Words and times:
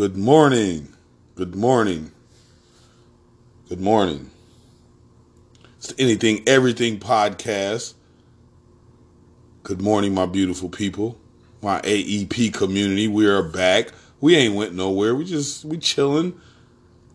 Good 0.00 0.16
morning. 0.16 0.88
Good 1.34 1.54
morning. 1.54 2.10
Good 3.68 3.82
morning. 3.82 4.30
It's 5.76 5.88
the 5.88 6.02
Anything 6.02 6.42
Everything 6.48 6.98
podcast. 6.98 7.92
Good 9.62 9.82
morning, 9.82 10.14
my 10.14 10.24
beautiful 10.24 10.70
people, 10.70 11.18
my 11.60 11.82
AEP 11.82 12.54
community. 12.54 13.08
We 13.08 13.26
are 13.26 13.42
back. 13.42 13.90
We 14.22 14.36
ain't 14.36 14.54
went 14.54 14.72
nowhere. 14.72 15.14
We 15.14 15.26
just 15.26 15.66
we 15.66 15.76
chilling. 15.76 16.32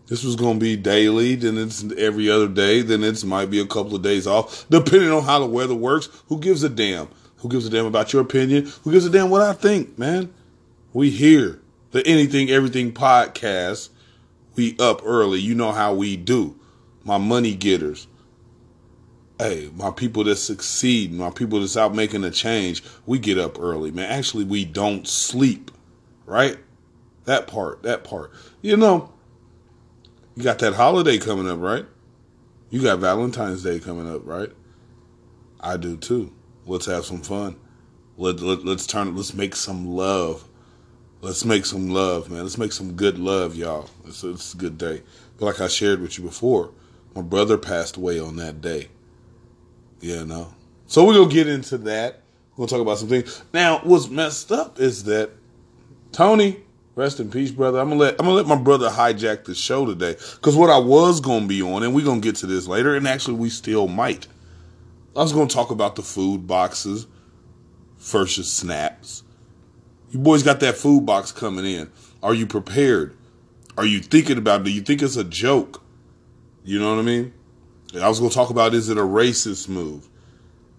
This 0.06 0.22
was 0.22 0.36
gonna 0.36 0.60
be 0.60 0.76
daily, 0.76 1.34
then 1.34 1.58
it's 1.58 1.84
every 1.98 2.30
other 2.30 2.46
day, 2.46 2.82
then 2.82 3.02
it's 3.02 3.24
might 3.24 3.50
be 3.50 3.58
a 3.58 3.66
couple 3.66 3.96
of 3.96 4.02
days 4.02 4.28
off, 4.28 4.64
depending 4.70 5.10
on 5.10 5.24
how 5.24 5.40
the 5.40 5.46
weather 5.46 5.74
works. 5.74 6.08
Who 6.28 6.38
gives 6.38 6.62
a 6.62 6.68
damn? 6.68 7.08
Who 7.38 7.48
gives 7.48 7.66
a 7.66 7.70
damn 7.70 7.86
about 7.86 8.12
your 8.12 8.22
opinion? 8.22 8.72
Who 8.84 8.92
gives 8.92 9.06
a 9.06 9.10
damn 9.10 9.28
what 9.28 9.42
I 9.42 9.54
think, 9.54 9.98
man? 9.98 10.32
We 10.92 11.10
here. 11.10 11.60
The 11.92 12.06
Anything 12.06 12.50
Everything 12.50 12.92
podcast. 12.92 13.90
We 14.56 14.76
up 14.78 15.02
early. 15.04 15.38
You 15.40 15.54
know 15.54 15.72
how 15.72 15.94
we 15.94 16.16
do. 16.16 16.58
My 17.04 17.18
money 17.18 17.54
getters. 17.54 18.08
Hey, 19.38 19.70
my 19.74 19.90
people 19.90 20.24
that 20.24 20.36
succeed, 20.36 21.12
my 21.12 21.30
people 21.30 21.60
that's 21.60 21.76
out 21.76 21.94
making 21.94 22.24
a 22.24 22.30
change, 22.30 22.82
we 23.04 23.18
get 23.18 23.38
up 23.38 23.60
early, 23.60 23.90
man. 23.90 24.10
Actually, 24.10 24.44
we 24.44 24.64
don't 24.64 25.06
sleep, 25.06 25.70
right? 26.24 26.56
That 27.26 27.46
part, 27.46 27.82
that 27.82 28.02
part. 28.02 28.32
You 28.62 28.76
know, 28.78 29.12
you 30.34 30.42
got 30.42 30.58
that 30.60 30.74
holiday 30.74 31.18
coming 31.18 31.48
up, 31.48 31.60
right? 31.60 31.84
You 32.70 32.82
got 32.82 32.98
Valentine's 32.98 33.62
Day 33.62 33.78
coming 33.78 34.12
up, 34.12 34.22
right? 34.24 34.50
I 35.60 35.76
do 35.76 35.96
too. 35.96 36.32
Let's 36.64 36.86
have 36.86 37.04
some 37.04 37.20
fun. 37.20 37.56
Let, 38.16 38.40
let, 38.40 38.64
let's 38.64 38.86
turn, 38.86 39.14
let's 39.14 39.34
make 39.34 39.54
some 39.54 39.86
love. 39.86 40.45
Let's 41.26 41.44
make 41.44 41.66
some 41.66 41.90
love, 41.90 42.30
man. 42.30 42.42
Let's 42.42 42.56
make 42.56 42.70
some 42.70 42.92
good 42.92 43.18
love, 43.18 43.56
y'all. 43.56 43.90
It's, 44.04 44.22
it's 44.22 44.54
a 44.54 44.56
good 44.56 44.78
day. 44.78 45.02
But 45.36 45.46
like 45.46 45.60
I 45.60 45.66
shared 45.66 46.00
with 46.00 46.16
you 46.16 46.22
before, 46.22 46.70
my 47.16 47.22
brother 47.22 47.58
passed 47.58 47.96
away 47.96 48.20
on 48.20 48.36
that 48.36 48.60
day. 48.60 48.90
You 50.00 50.24
know? 50.24 50.54
So 50.86 51.04
we're 51.04 51.14
going 51.14 51.28
to 51.28 51.34
get 51.34 51.48
into 51.48 51.78
that. 51.78 52.22
We're 52.52 52.58
going 52.58 52.68
to 52.68 52.74
talk 52.76 52.80
about 52.80 52.98
some 52.98 53.08
things. 53.08 53.42
Now, 53.52 53.80
what's 53.82 54.08
messed 54.08 54.52
up 54.52 54.78
is 54.78 55.02
that 55.04 55.30
Tony, 56.12 56.60
rest 56.94 57.18
in 57.18 57.28
peace, 57.28 57.50
brother. 57.50 57.80
I'm 57.80 57.88
gonna 57.88 58.00
let 58.00 58.12
I'm 58.20 58.26
gonna 58.26 58.36
let 58.36 58.46
my 58.46 58.54
brother 58.54 58.88
hijack 58.88 59.44
the 59.44 59.54
show 59.56 59.84
today 59.84 60.12
because 60.36 60.54
what 60.54 60.70
I 60.70 60.78
was 60.78 61.20
gonna 61.20 61.48
be 61.48 61.60
on, 61.60 61.82
and 61.82 61.92
we're 61.92 62.04
gonna 62.04 62.20
get 62.20 62.36
to 62.36 62.46
this 62.46 62.68
later, 62.68 62.94
and 62.94 63.06
actually 63.06 63.34
we 63.34 63.50
still 63.50 63.88
might. 63.88 64.28
I 65.16 65.22
was 65.22 65.32
gonna 65.32 65.48
talk 65.48 65.70
about 65.70 65.96
the 65.96 66.02
food 66.02 66.46
boxes 66.46 67.08
versus 67.98 68.50
snaps. 68.50 69.24
You 70.10 70.18
boys 70.18 70.42
got 70.42 70.60
that 70.60 70.76
food 70.76 71.04
box 71.04 71.32
coming 71.32 71.64
in. 71.64 71.90
Are 72.22 72.34
you 72.34 72.46
prepared? 72.46 73.16
Are 73.76 73.84
you 73.84 74.00
thinking 74.00 74.38
about 74.38 74.60
it? 74.60 74.64
Do 74.64 74.72
you 74.72 74.80
think 74.80 75.02
it's 75.02 75.16
a 75.16 75.24
joke? 75.24 75.82
You 76.64 76.78
know 76.78 76.94
what 76.94 77.00
I 77.00 77.02
mean? 77.02 77.32
I 78.00 78.08
was 78.08 78.18
gonna 78.18 78.30
talk 78.30 78.50
about 78.50 78.74
is 78.74 78.88
it 78.88 78.98
a 78.98 79.02
racist 79.02 79.68
move? 79.68 80.08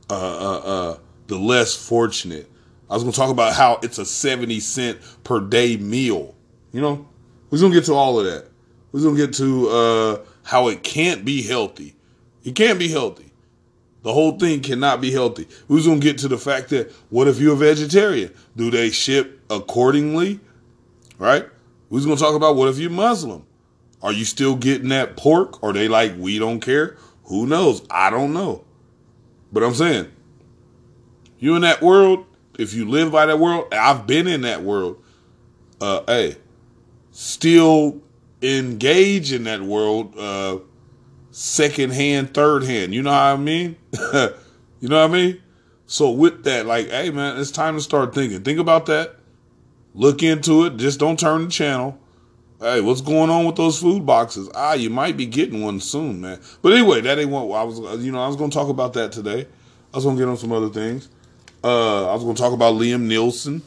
Uh, 0.10 0.14
uh, 0.14 0.58
uh, 0.60 0.98
the 1.28 1.38
less 1.38 1.76
fortunate. 1.76 2.50
I 2.90 2.94
was 2.94 3.04
gonna 3.04 3.14
talk 3.14 3.30
about 3.30 3.54
how 3.54 3.80
it's 3.84 3.98
a 3.98 4.06
seventy 4.06 4.60
cent 4.60 5.00
per 5.24 5.40
day 5.40 5.78
meal. 5.78 6.36
You 6.72 6.82
know, 6.82 7.08
we're 7.50 7.60
gonna 7.60 7.74
get 7.74 7.86
to 7.86 7.94
all 7.94 8.20
of 8.20 8.26
that. 8.26 8.48
We're 8.92 9.04
gonna 9.04 9.18
get 9.18 9.34
to 9.36 9.70
uh, 9.70 10.20
how 10.44 10.70
it 10.70 10.84
can't 10.84 11.26
be 11.26 11.42
healthy. 11.42 11.96
It 12.44 12.56
can't 12.56 12.80
be 12.80 12.88
healthy. 12.88 13.27
The 14.08 14.14
whole 14.14 14.40
thing 14.40 14.62
cannot 14.62 15.02
be 15.02 15.12
healthy. 15.12 15.50
We're 15.68 15.84
gonna 15.84 16.00
get 16.00 16.20
to 16.20 16.30
the 16.30 16.38
fact 16.38 16.70
that 16.70 16.94
what 17.10 17.28
if 17.28 17.42
you're 17.42 17.56
a 17.56 17.58
vegetarian? 17.58 18.34
Do 18.56 18.72
they 18.72 18.90
ship 18.90 19.42
accordingly? 19.50 20.40
Right? 21.18 21.46
We're 21.90 22.06
gonna 22.06 22.16
talk 22.16 22.34
about 22.34 22.56
what 22.56 22.70
if 22.70 22.78
you're 22.78 22.90
Muslim? 22.90 23.46
Are 24.02 24.14
you 24.14 24.24
still 24.24 24.56
getting 24.56 24.88
that 24.90 25.18
pork? 25.18 25.62
Are 25.62 25.74
they 25.74 25.90
like 25.90 26.14
we 26.18 26.40
don't 26.40 26.62
care? 26.62 26.96
Who 27.26 27.48
knows? 27.48 27.86
I 27.92 28.10
don't 28.10 28.32
know. 28.32 28.64
But 29.52 29.64
I'm 29.64 29.76
saying, 29.76 30.10
you 31.38 31.58
in 31.58 31.64
that 31.64 31.82
world, 31.82 32.28
if 32.58 32.74
you 32.74 32.90
live 32.90 33.12
by 33.12 33.26
that 33.26 33.40
world, 33.40 33.74
I've 33.74 34.08
been 34.08 34.28
in 34.28 34.40
that 34.44 34.64
world. 34.64 35.04
Uh, 35.82 36.04
hey, 36.08 36.38
still 37.12 38.00
engage 38.42 39.34
in 39.34 39.44
that 39.44 39.64
world, 39.64 40.18
uh, 40.18 40.60
second 41.38 41.94
hand, 41.94 42.34
third 42.34 42.64
hand. 42.64 42.96
You 42.96 43.04
know 43.04 43.12
what 43.12 43.18
I 43.18 43.38
mean? 43.38 43.76
you 43.94 44.90
know 44.90 45.02
what 45.02 45.12
I 45.12 45.14
mean? 45.14 45.42
So 45.86 46.10
with 46.10 46.44
that, 46.46 46.66
like, 46.66 46.90
hey 46.90 47.12
man, 47.12 47.40
it's 47.40 47.52
time 47.52 47.76
to 47.76 47.82
start 47.82 48.16
thinking. 48.16 48.42
Think 48.42 48.58
about 48.58 48.88
that. 48.88 49.16
Look 49.94 50.24
into 50.24 50.66
it. 50.66 50.78
Just 50.78 51.00
don't 51.00 51.20
turn 51.20 51.46
the 51.46 51.50
channel. 51.52 52.00
Hey, 52.60 52.82
what's 52.82 53.02
going 53.02 53.30
on 53.30 53.46
with 53.46 53.56
those 53.56 53.80
food 53.80 54.04
boxes? 54.04 54.50
Ah, 54.56 54.74
you 54.74 54.90
might 54.90 55.16
be 55.16 55.28
getting 55.28 55.62
one 55.62 55.80
soon, 55.80 56.22
man. 56.22 56.40
But 56.64 56.74
anyway, 56.74 57.02
that 57.02 57.20
ain't 57.20 57.30
what 57.30 57.44
I 57.56 57.64
was. 57.64 58.04
You 58.04 58.12
know, 58.12 58.24
I 58.24 58.28
was 58.28 58.36
to 58.36 58.50
talk 58.50 58.70
about 58.70 58.94
that 58.94 59.12
today. 59.12 59.46
I 59.94 59.98
was 59.98 60.06
to 60.06 60.16
get 60.16 60.28
on 60.28 60.38
some 60.38 60.52
other 60.52 60.70
things. 60.70 61.08
Uh, 61.64 62.10
I 62.10 62.16
was 62.16 62.24
to 62.24 62.34
talk 62.34 62.54
about 62.54 62.74
Liam 62.74 63.08
Neeson. 63.08 63.62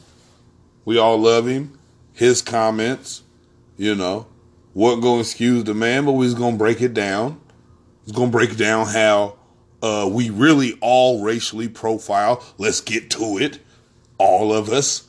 We 0.83 0.97
all 0.97 1.17
love 1.17 1.47
him. 1.47 1.79
His 2.11 2.41
comments, 2.41 3.23
you 3.77 3.95
know, 3.95 4.27
wasn't 4.73 5.03
to 5.03 5.19
excuse 5.21 5.63
the 5.63 5.73
man, 5.73 6.03
but 6.03 6.11
we 6.11 6.25
was 6.25 6.35
to 6.35 6.51
break 6.57 6.81
it 6.81 6.93
down. 6.93 7.39
It's 8.03 8.11
going 8.11 8.29
to 8.29 8.31
break 8.31 8.57
down 8.57 8.87
how 8.87 9.37
uh, 9.81 10.09
we 10.11 10.29
really 10.29 10.77
all 10.81 11.23
racially 11.23 11.67
profile. 11.67 12.43
Let's 12.57 12.81
get 12.81 13.09
to 13.11 13.37
it, 13.37 13.59
all 14.17 14.53
of 14.53 14.69
us. 14.69 15.07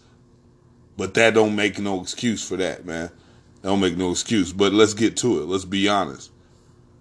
But 0.97 1.15
that 1.15 1.35
don't 1.35 1.57
make 1.57 1.79
no 1.79 2.01
excuse 2.01 2.47
for 2.47 2.57
that, 2.57 2.85
man. 2.85 3.11
That 3.63 3.69
don't 3.69 3.81
make 3.81 3.97
no 3.97 4.11
excuse. 4.11 4.53
But 4.53 4.73
let's 4.73 4.95
get 4.95 5.17
to 5.19 5.43
it. 5.43 5.47
Let's 5.47 5.65
be 5.65 5.89
honest. 5.89 6.31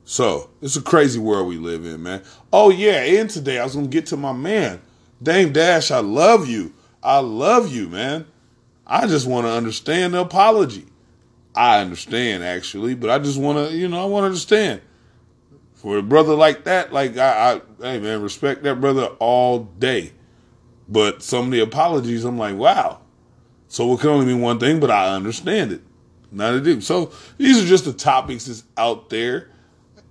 So 0.06 0.50
it's 0.62 0.76
a 0.76 0.82
crazy 0.82 1.20
world 1.20 1.48
we 1.48 1.58
live 1.58 1.86
in, 1.86 2.04
man. 2.04 2.22
Oh 2.52 2.70
yeah, 2.70 3.02
and 3.02 3.30
today 3.30 3.60
I 3.60 3.64
was 3.64 3.76
gonna 3.76 3.88
get 3.88 4.08
to 4.08 4.18
my 4.18 4.34
man, 4.34 4.82
Dame 5.22 5.54
Dash. 5.54 5.92
I 5.92 6.00
love 6.00 6.50
you. 6.50 6.74
I 7.04 7.20
love 7.20 7.72
you, 7.72 7.88
man. 7.88 8.26
I 8.86 9.08
just 9.08 9.28
want 9.28 9.46
to 9.48 9.52
understand 9.52 10.14
the 10.14 10.20
apology. 10.20 10.86
I 11.56 11.80
understand 11.80 12.44
actually, 12.44 12.96
but 12.96 13.10
I 13.10 13.20
just 13.20 13.40
want 13.40 13.70
to, 13.70 13.76
you 13.76 13.88
know, 13.88 14.02
I 14.02 14.06
want 14.06 14.24
to 14.24 14.28
understand. 14.28 14.82
For 15.82 15.98
a 15.98 16.04
brother 16.04 16.36
like 16.36 16.66
that, 16.66 16.94
like 16.94 17.18
I, 17.18 17.54
I, 17.54 17.62
hey 17.82 18.00
man, 18.00 18.22
respect 18.22 18.62
that 18.62 18.80
brother 18.80 19.08
all 19.18 19.64
day. 19.80 20.12
But 20.88 21.24
some 21.24 21.46
of 21.46 21.52
the 21.52 21.62
apologies, 21.62 22.24
I'm 22.24 22.38
like, 22.38 22.56
wow. 22.56 23.02
So 23.68 23.92
it 23.94 24.00
can 24.00 24.10
only 24.10 24.28
mean 24.28 24.42
one 24.42 24.60
thing, 24.60 24.80
but 24.80 24.92
I 24.92 25.16
understand 25.16 25.72
it. 25.72 25.82
Not 26.32 26.54
a 26.54 26.62
do. 26.62 26.82
So 26.82 27.12
these 27.40 27.64
are 27.64 27.66
just 27.66 27.86
the 27.86 27.94
topics 27.94 28.46
that's 28.46 28.64
out 28.78 29.10
there. 29.10 29.50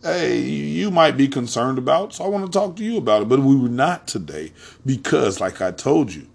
Hey, 0.02 0.40
you 0.40 0.90
might 0.90 1.16
be 1.16 1.28
concerned 1.28 1.78
about, 1.78 2.14
so 2.14 2.24
I 2.24 2.28
want 2.28 2.46
to 2.46 2.50
talk 2.50 2.74
to 2.76 2.84
you 2.84 2.96
about 2.96 3.22
it. 3.22 3.28
But 3.28 3.38
we 3.38 3.54
were 3.54 3.68
not 3.68 4.08
today 4.08 4.52
because, 4.84 5.40
like 5.40 5.60
I 5.62 5.70
told 5.70 6.12
you, 6.12 6.26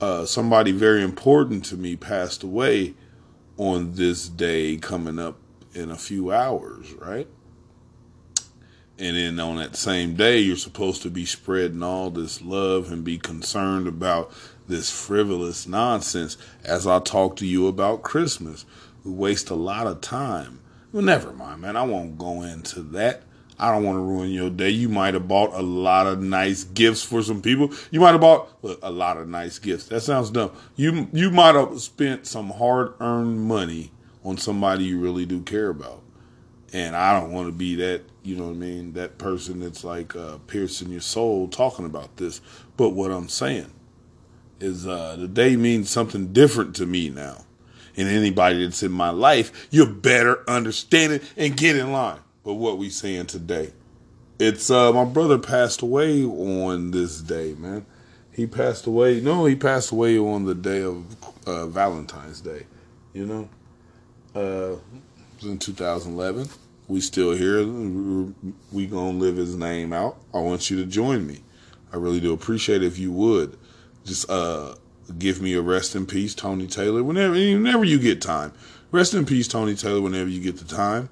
uh, 0.00 0.24
somebody 0.24 0.72
very 0.72 1.02
important 1.02 1.66
to 1.66 1.76
me 1.76 1.94
passed 1.94 2.42
away 2.42 2.94
on 3.58 3.92
this 3.96 4.30
day 4.30 4.78
coming 4.78 5.18
up 5.18 5.36
in 5.74 5.90
a 5.90 5.96
few 5.96 6.32
hours, 6.32 6.90
right? 6.94 7.28
And 9.00 9.16
then 9.16 9.40
on 9.40 9.56
that 9.56 9.76
same 9.76 10.14
day, 10.14 10.40
you're 10.40 10.56
supposed 10.56 11.00
to 11.02 11.10
be 11.10 11.24
spreading 11.24 11.82
all 11.82 12.10
this 12.10 12.42
love 12.42 12.92
and 12.92 13.02
be 13.02 13.16
concerned 13.16 13.88
about 13.88 14.30
this 14.68 14.90
frivolous 14.90 15.66
nonsense 15.66 16.36
as 16.64 16.86
I 16.86 16.98
talk 16.98 17.36
to 17.36 17.46
you 17.46 17.66
about 17.66 18.02
Christmas. 18.02 18.66
We 19.02 19.12
waste 19.12 19.48
a 19.48 19.54
lot 19.54 19.86
of 19.86 20.02
time. 20.02 20.60
Well, 20.92 21.02
never 21.02 21.32
mind, 21.32 21.62
man. 21.62 21.76
I 21.76 21.82
won't 21.82 22.18
go 22.18 22.42
into 22.42 22.82
that. 22.82 23.22
I 23.58 23.72
don't 23.72 23.84
want 23.84 23.96
to 23.96 24.02
ruin 24.02 24.30
your 24.30 24.50
day. 24.50 24.70
You 24.70 24.88
might 24.88 25.14
have 25.14 25.28
bought 25.28 25.52
a 25.54 25.62
lot 25.62 26.06
of 26.06 26.20
nice 26.20 26.64
gifts 26.64 27.02
for 27.02 27.22
some 27.22 27.40
people. 27.40 27.70
You 27.90 28.00
might 28.00 28.12
have 28.12 28.20
bought 28.20 28.50
look, 28.62 28.80
a 28.82 28.90
lot 28.90 29.16
of 29.16 29.28
nice 29.28 29.58
gifts. 29.58 29.84
That 29.88 30.00
sounds 30.00 30.30
dumb. 30.30 30.50
You 30.76 31.08
you 31.12 31.30
might 31.30 31.54
have 31.54 31.80
spent 31.80 32.26
some 32.26 32.50
hard 32.50 32.94
earned 33.00 33.40
money 33.40 33.92
on 34.24 34.36
somebody 34.38 34.84
you 34.84 34.98
really 34.98 35.26
do 35.26 35.42
care 35.42 35.68
about. 35.68 36.02
And 36.72 36.96
I 36.96 37.18
don't 37.18 37.32
want 37.32 37.48
to 37.48 37.52
be 37.52 37.74
that, 37.76 38.02
you 38.22 38.36
know 38.36 38.44
what 38.44 38.50
I 38.50 38.54
mean, 38.54 38.92
that 38.94 39.18
person 39.18 39.60
that's 39.60 39.84
like 39.84 40.14
uh, 40.14 40.38
piercing 40.46 40.90
your 40.90 41.00
soul 41.00 41.48
talking 41.48 41.86
about 41.86 42.16
this. 42.16 42.40
But 42.76 42.90
what 42.90 43.10
I'm 43.10 43.28
saying 43.28 43.70
is 44.60 44.86
uh, 44.86 45.16
the 45.16 45.28
day 45.28 45.56
means 45.56 45.90
something 45.90 46.32
different 46.32 46.76
to 46.76 46.86
me 46.86 47.10
now. 47.10 47.44
And 47.96 48.08
anybody 48.08 48.64
that's 48.64 48.82
in 48.82 48.92
my 48.92 49.10
life, 49.10 49.68
you 49.70 49.86
better 49.86 50.48
understand 50.48 51.14
it 51.14 51.22
and 51.36 51.56
get 51.56 51.76
in 51.76 51.92
line. 51.92 52.20
But 52.44 52.54
what 52.54 52.78
we 52.78 52.88
saying 52.88 53.26
today, 53.26 53.72
it's 54.38 54.70
uh, 54.70 54.92
my 54.92 55.04
brother 55.04 55.38
passed 55.38 55.82
away 55.82 56.24
on 56.24 56.92
this 56.92 57.20
day, 57.20 57.54
man. 57.54 57.84
He 58.32 58.46
passed 58.46 58.86
away. 58.86 59.20
No, 59.20 59.44
he 59.44 59.56
passed 59.56 59.90
away 59.90 60.18
on 60.18 60.44
the 60.44 60.54
day 60.54 60.82
of 60.82 61.04
uh, 61.46 61.66
Valentine's 61.66 62.40
Day. 62.40 62.66
You 63.12 63.26
know, 63.26 63.48
uh, 64.34 64.76
it 64.76 65.42
was 65.42 65.50
in 65.50 65.58
2011. 65.58 66.48
We 66.90 67.00
still 67.00 67.30
here. 67.30 67.64
We 68.72 68.86
gonna 68.86 69.16
live 69.16 69.36
his 69.36 69.54
name 69.54 69.92
out. 69.92 70.16
I 70.34 70.38
want 70.38 70.70
you 70.70 70.76
to 70.78 70.84
join 70.84 71.24
me. 71.24 71.44
I 71.92 71.96
really 71.96 72.18
do 72.18 72.32
appreciate 72.32 72.82
if 72.82 72.98
you 72.98 73.12
would 73.12 73.56
just 74.04 74.28
uh 74.28 74.74
give 75.16 75.40
me 75.40 75.54
a 75.54 75.62
rest 75.62 75.94
in 75.94 76.04
peace, 76.04 76.34
Tony 76.34 76.66
Taylor. 76.66 77.04
Whenever 77.04 77.34
whenever 77.34 77.84
you 77.84 78.00
get 78.00 78.20
time, 78.20 78.52
rest 78.90 79.14
in 79.14 79.24
peace, 79.24 79.46
Tony 79.46 79.76
Taylor. 79.76 80.00
Whenever 80.00 80.28
you 80.28 80.40
get 80.40 80.56
the 80.56 80.64
time 80.64 81.08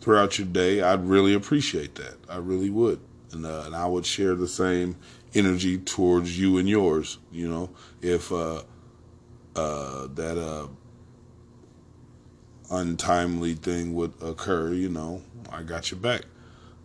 throughout 0.00 0.38
your 0.38 0.46
day, 0.46 0.80
I'd 0.80 1.04
really 1.04 1.34
appreciate 1.34 1.96
that. 1.96 2.18
I 2.28 2.36
really 2.36 2.70
would, 2.70 3.00
and 3.32 3.44
uh, 3.44 3.64
and 3.66 3.74
I 3.74 3.86
would 3.86 4.06
share 4.06 4.36
the 4.36 4.46
same 4.46 4.94
energy 5.34 5.76
towards 5.76 6.38
you 6.38 6.56
and 6.58 6.68
yours. 6.68 7.18
You 7.32 7.48
know, 7.48 7.70
if 8.00 8.30
uh, 8.30 8.62
uh, 9.56 10.06
that 10.14 10.38
uh, 10.38 10.68
untimely 12.70 13.54
thing 13.54 13.94
would 13.94 14.12
occur, 14.22 14.72
you 14.72 14.88
know, 14.88 15.22
I 15.50 15.62
got 15.62 15.90
your 15.90 16.00
back. 16.00 16.22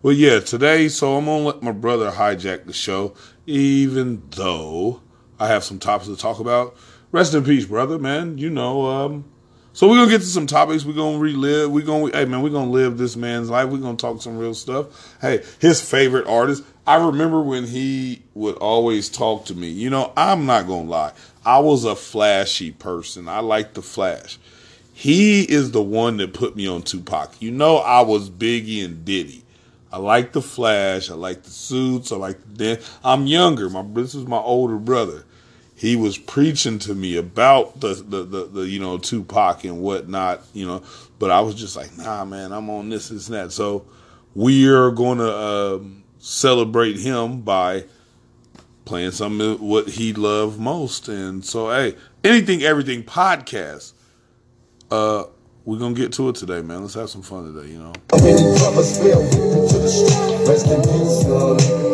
Well, 0.02 0.14
yeah, 0.14 0.40
today, 0.40 0.88
so 0.88 1.16
I'm 1.16 1.26
gonna 1.26 1.44
let 1.44 1.62
my 1.62 1.72
brother 1.72 2.10
hijack 2.10 2.66
the 2.66 2.72
show, 2.72 3.14
even 3.46 4.22
though 4.30 5.00
I 5.38 5.46
have 5.48 5.62
some 5.62 5.78
topics 5.78 6.08
to 6.08 6.16
talk 6.16 6.40
about. 6.40 6.76
Rest 7.12 7.34
in 7.34 7.44
peace, 7.44 7.66
brother, 7.66 7.98
man. 7.98 8.36
You 8.38 8.50
know, 8.50 8.86
um, 8.86 9.24
so 9.74 9.88
we're 9.88 9.96
gonna 9.96 10.10
get 10.10 10.20
to 10.20 10.26
some 10.26 10.46
topics. 10.46 10.84
We're 10.84 10.94
gonna 10.94 11.18
relive. 11.18 11.70
We're 11.70 11.86
gonna, 11.86 12.10
hey 12.16 12.24
man, 12.24 12.42
we're 12.42 12.50
gonna 12.50 12.70
live 12.70 12.98
this 12.98 13.16
man's 13.16 13.48
life. 13.48 13.68
We're 13.68 13.78
gonna 13.78 13.96
talk 13.96 14.20
some 14.20 14.36
real 14.36 14.54
stuff. 14.54 15.16
Hey, 15.20 15.44
his 15.60 15.80
favorite 15.80 16.26
artist. 16.26 16.64
I 16.86 16.96
remember 16.96 17.40
when 17.40 17.64
he 17.64 18.22
would 18.34 18.56
always 18.56 19.08
talk 19.08 19.44
to 19.46 19.54
me. 19.54 19.68
You 19.68 19.88
know, 19.88 20.12
I'm 20.16 20.46
not 20.46 20.66
gonna 20.66 20.90
lie. 20.90 21.12
I 21.44 21.60
was 21.60 21.84
a 21.84 21.94
flashy 21.94 22.72
person. 22.72 23.28
I 23.28 23.38
liked 23.38 23.74
the 23.74 23.82
flash. 23.82 24.38
He 24.92 25.42
is 25.42 25.70
the 25.70 25.82
one 25.82 26.18
that 26.18 26.34
put 26.34 26.54
me 26.54 26.68
on 26.68 26.82
Tupac. 26.82 27.40
You 27.40 27.50
know, 27.50 27.78
I 27.78 28.02
was 28.02 28.30
Biggie 28.30 28.84
and 28.84 29.04
Diddy. 29.04 29.42
I 29.90 29.98
like 29.98 30.32
the 30.32 30.42
flash. 30.42 31.10
I 31.10 31.14
like 31.14 31.42
the 31.42 31.50
suits. 31.50 32.12
I 32.12 32.16
like 32.16 32.40
the 32.40 32.76
dance. 32.76 32.98
I'm 33.04 33.26
younger. 33.26 33.68
My 33.68 33.82
this 33.82 34.14
is 34.14 34.26
my 34.26 34.38
older 34.38 34.76
brother. 34.76 35.24
He 35.74 35.96
was 35.96 36.16
preaching 36.16 36.78
to 36.80 36.94
me 36.94 37.16
about 37.16 37.80
the, 37.80 37.94
the 37.94 38.22
the, 38.22 38.44
the 38.46 38.60
you 38.62 38.78
know 38.78 38.98
Tupac 38.98 39.64
and 39.64 39.82
whatnot. 39.82 40.42
You 40.54 40.66
know, 40.66 40.82
but 41.18 41.30
I 41.30 41.40
was 41.40 41.54
just 41.54 41.76
like, 41.76 41.96
nah, 41.98 42.24
man, 42.24 42.52
I'm 42.52 42.70
on 42.70 42.88
this, 42.88 43.08
this 43.08 43.28
and 43.28 43.36
that. 43.36 43.52
So 43.52 43.84
we 44.34 44.68
are 44.68 44.90
going 44.90 45.18
to 45.18 45.36
um, 45.36 46.04
celebrate 46.18 46.98
him 46.98 47.42
by 47.42 47.84
playing 48.84 49.12
some 49.12 49.40
of 49.40 49.60
what 49.60 49.88
he 49.88 50.12
loved 50.12 50.58
most. 50.58 51.08
And 51.08 51.44
so, 51.44 51.70
hey, 51.70 51.96
anything, 52.24 52.62
everything 52.62 53.02
podcast. 53.02 53.91
Uh, 54.92 55.24
we're 55.64 55.78
gonna 55.78 55.94
get 55.94 56.12
to 56.12 56.28
it 56.28 56.36
today, 56.36 56.60
man. 56.60 56.82
Let's 56.82 56.92
have 57.00 57.08
some 57.08 57.22
fun 57.22 57.48
today, 57.48 57.72
you 57.72 57.78
know. 57.80 57.94
Rest 58.12 58.28
in 60.68 60.84
peace. 60.84 61.24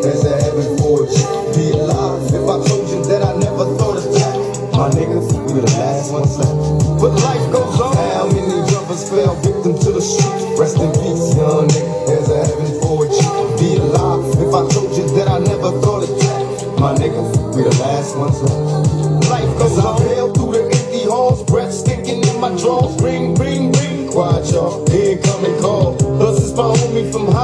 There's 0.03 0.27
a 0.27 0.35
heaven 0.43 0.67
for 0.83 1.07
you. 1.07 1.23
Be 1.55 1.79
alive. 1.79 2.27
If 2.27 2.43
I 2.43 2.59
told 2.67 2.91
you 2.91 2.99
that 3.07 3.23
I 3.23 3.39
never 3.39 3.71
thought 3.79 4.03
of 4.03 4.11
that, 4.19 4.35
my 4.75 4.91
niggas, 4.91 5.31
we 5.47 5.63
the 5.63 5.71
last 5.79 6.11
ones 6.11 6.43
left. 6.43 6.59
But 6.99 7.15
life 7.23 7.47
goes 7.55 7.79
on. 7.79 7.95
How 7.95 8.27
many 8.35 8.67
brothers 8.67 9.07
fell 9.09 9.39
victim 9.47 9.79
to 9.79 9.95
the 9.95 10.03
street? 10.03 10.59
Rest 10.59 10.83
in 10.83 10.91
peace, 10.99 11.39
young 11.39 11.71
nigga. 11.71 12.03
There's 12.11 12.27
a 12.35 12.51
heaven 12.51 12.83
for 12.83 13.07
you. 13.07 13.23
Be 13.63 13.79
alive. 13.79 14.27
If 14.43 14.51
I 14.51 14.67
told 14.75 14.91
you 14.99 15.07
that 15.15 15.31
I 15.31 15.39
never 15.39 15.71
thought 15.87 16.03
of 16.03 16.19
that, 16.19 16.83
my 16.83 16.99
niggas, 16.99 17.31
we 17.55 17.63
the 17.63 17.71
last 17.79 18.19
ones 18.19 18.43
left. 18.43 19.31
Life 19.31 19.55
goes 19.55 19.79
on. 19.87 20.03
My 22.69 22.81
drawers. 22.81 23.03
Ring, 23.03 23.35
ring 23.73 24.09
quiet, 24.09 24.51
y'all. 24.53 24.89
Here 24.91 25.19
come 25.19 25.45
and 25.45 25.61
call. 25.61 26.23
Us 26.23 26.43
is 26.43 26.53
my 26.55 26.65
homie 26.65 27.13
from 27.13 27.27
high 27.29 27.38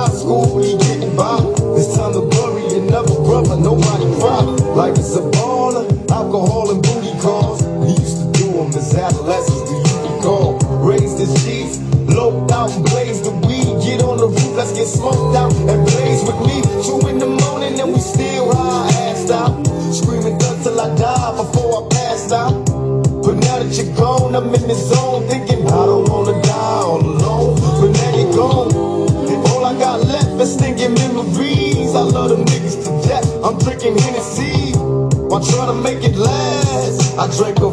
it. 36.12 37.19
I 37.19 37.27
drank 37.37 37.59
a 37.59 37.71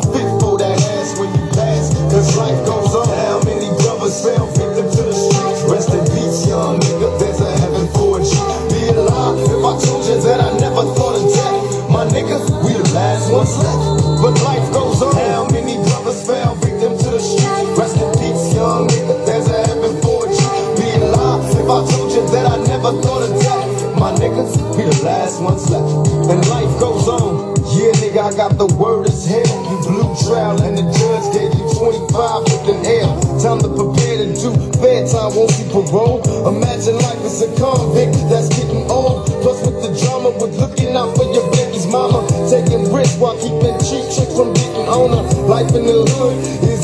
Keeping 43.42 43.80
cheap 43.82 44.06
chicks 44.14 44.36
from 44.38 44.54
getting 44.54 44.88
on 44.88 45.10
her. 45.10 45.42
Life 45.50 45.74
in 45.74 45.84
the 45.84 46.06
hood 46.14 46.38
is 46.70 46.81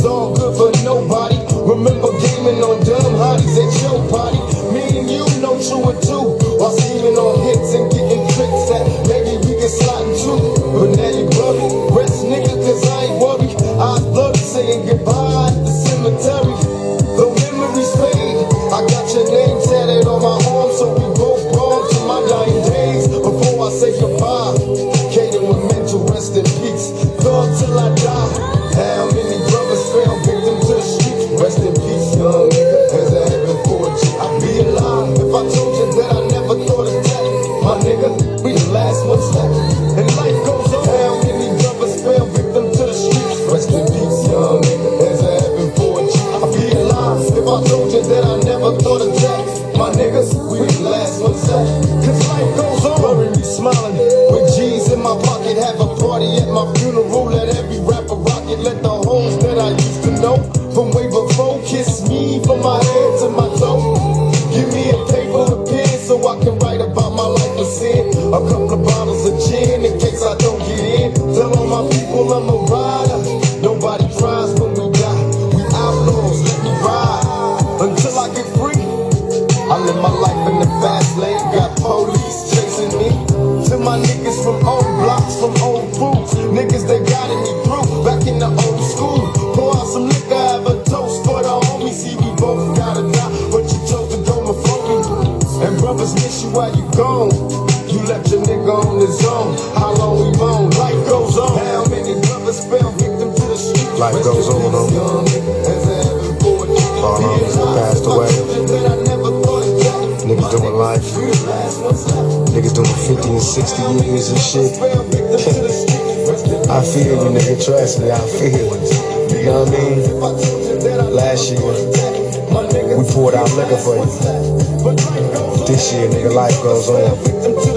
goes 126.68 126.90
on. 126.90 127.00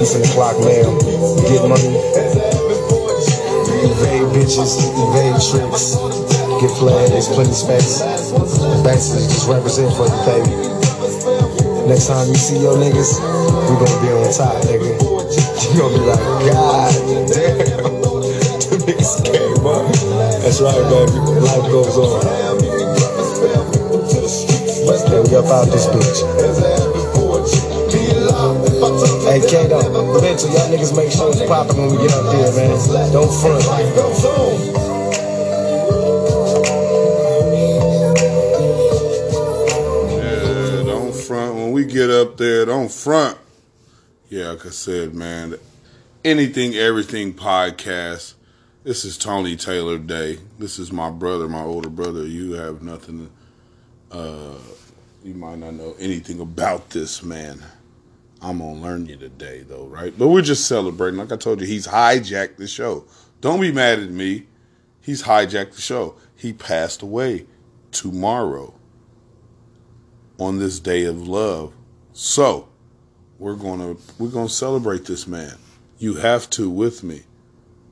You 0.02 0.06
finna 0.06 0.26
clock 0.35 0.59
mail, 0.66 0.99
get 1.47 1.62
money, 1.70 1.94
evade 3.87 4.26
bitches, 4.35 4.82
evade 4.99 5.38
tricks, 5.38 5.94
get 6.59 6.73
flags, 6.75 7.11
there's 7.14 7.28
plenty 7.30 7.54
space. 7.54 8.02
Basically, 8.82 9.30
just 9.30 9.47
represent 9.49 9.94
for 9.94 10.11
you, 10.11 10.18
baby. 10.26 10.50
Next 11.87 12.09
time 12.09 12.26
you 12.28 12.35
see 12.35 12.59
your 12.59 12.75
niggas, 12.82 13.14
we 13.70 13.78
gonna 13.78 14.02
be 14.02 14.11
on 14.11 14.26
top, 14.35 14.59
nigga. 14.66 14.90
You 15.70 15.78
gonna 15.78 15.94
be 15.94 16.02
like, 16.11 16.25
God 16.50 16.90
damn. 17.30 18.00
The 18.70 18.76
niggas 18.87 19.14
came 19.26 19.66
up. 19.66 19.82
That's 20.42 20.61
right, 20.61 20.85
baby. 20.90 21.18
Life 21.42 21.66
goes 21.73 21.99
on. 21.99 22.23
Yeah, 25.11 25.23
we 25.28 25.37
up 25.37 25.47
out 25.47 25.66
this 25.66 25.87
bitch. 25.87 26.89
Hey, 28.81 29.41
Kato, 29.47 29.77
mental, 30.23 30.49
y'all 30.49 30.71
niggas 30.71 30.97
make 30.97 31.13
sure 31.13 31.29
it's 31.29 31.43
poppin' 31.43 31.77
when 31.77 31.91
we 31.91 31.99
get 31.99 32.13
up 32.13 32.33
there, 32.33 32.51
man. 32.57 33.13
Don't 33.13 33.31
front. 33.31 33.63
Yeah, 40.17 40.83
don't 40.83 41.15
front. 41.15 41.57
When 41.57 41.73
we 41.73 41.85
get 41.85 42.09
up 42.09 42.39
there, 42.39 42.65
don't 42.65 42.91
front. 42.91 43.37
Yeah, 44.31 44.53
like 44.53 44.65
I 44.65 44.71
said, 44.71 45.15
man, 45.15 45.57
anything, 46.25 46.75
everything 46.75 47.35
podcast. 47.35 48.33
This 48.85 49.05
is 49.05 49.19
Tony 49.19 49.57
Taylor 49.57 49.99
Day. 49.99 50.39
This 50.59 50.79
is 50.79 50.91
my 50.91 51.11
brother, 51.11 51.49
my 51.49 51.65
older 51.65 51.91
brother. 51.91 52.27
You 52.27 52.53
have 52.53 52.81
nothing, 52.81 53.31
uh, 54.11 54.57
you 55.23 55.35
might 55.35 55.59
not 55.59 55.75
know 55.75 55.95
anything 55.99 56.41
about 56.41 56.89
this 56.89 57.23
man. 57.23 57.63
I'm 58.42 58.59
gonna 58.59 58.80
learn 58.80 59.06
you 59.06 59.16
today, 59.16 59.64
though, 59.66 59.87
right? 59.87 60.16
But 60.16 60.28
we're 60.28 60.42
just 60.42 60.66
celebrating. 60.66 61.18
Like 61.18 61.32
I 61.32 61.37
told 61.37 61.61
you, 61.61 61.66
he's 61.66 61.87
hijacked 61.87 62.56
the 62.56 62.66
show. 62.66 63.04
Don't 63.40 63.61
be 63.61 63.73
mad 63.73 63.99
at 63.99 64.11
me. 64.11 64.47
He's 65.00 65.25
hijacked 65.25 65.75
the 65.75 65.82
show. 65.82 66.16
He 66.35 66.52
passed 66.52 67.02
away 67.02 67.47
tomorrow 67.90 68.75
on 70.38 70.59
this 70.59 70.80
day 70.80 71.04
of 71.04 71.28
love. 71.28 71.75
So 72.12 72.68
we're 73.38 73.56
gonna 73.56 73.97
we're 74.18 74.28
gonna 74.28 74.49
celebrate 74.49 75.04
this 75.04 75.26
man. 75.26 75.56
You 75.99 76.14
have 76.14 76.49
to 76.50 76.70
with 76.70 77.02
me 77.02 77.23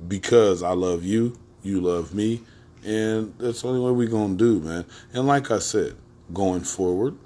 because 0.06 0.62
I 0.62 0.72
love 0.72 1.04
you, 1.04 1.38
you 1.62 1.80
love 1.80 2.14
me, 2.14 2.42
and 2.84 3.34
that's 3.38 3.62
the 3.62 3.68
only 3.68 3.80
way 3.80 3.92
we're 3.92 4.10
gonna 4.10 4.36
do, 4.36 4.60
man. 4.60 4.86
And 5.12 5.26
like 5.26 5.50
I 5.50 5.58
said, 5.58 5.96
going 6.32 6.60
forward, 6.60 7.16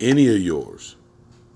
any 0.00 0.28
of 0.28 0.40
yours. 0.40 0.96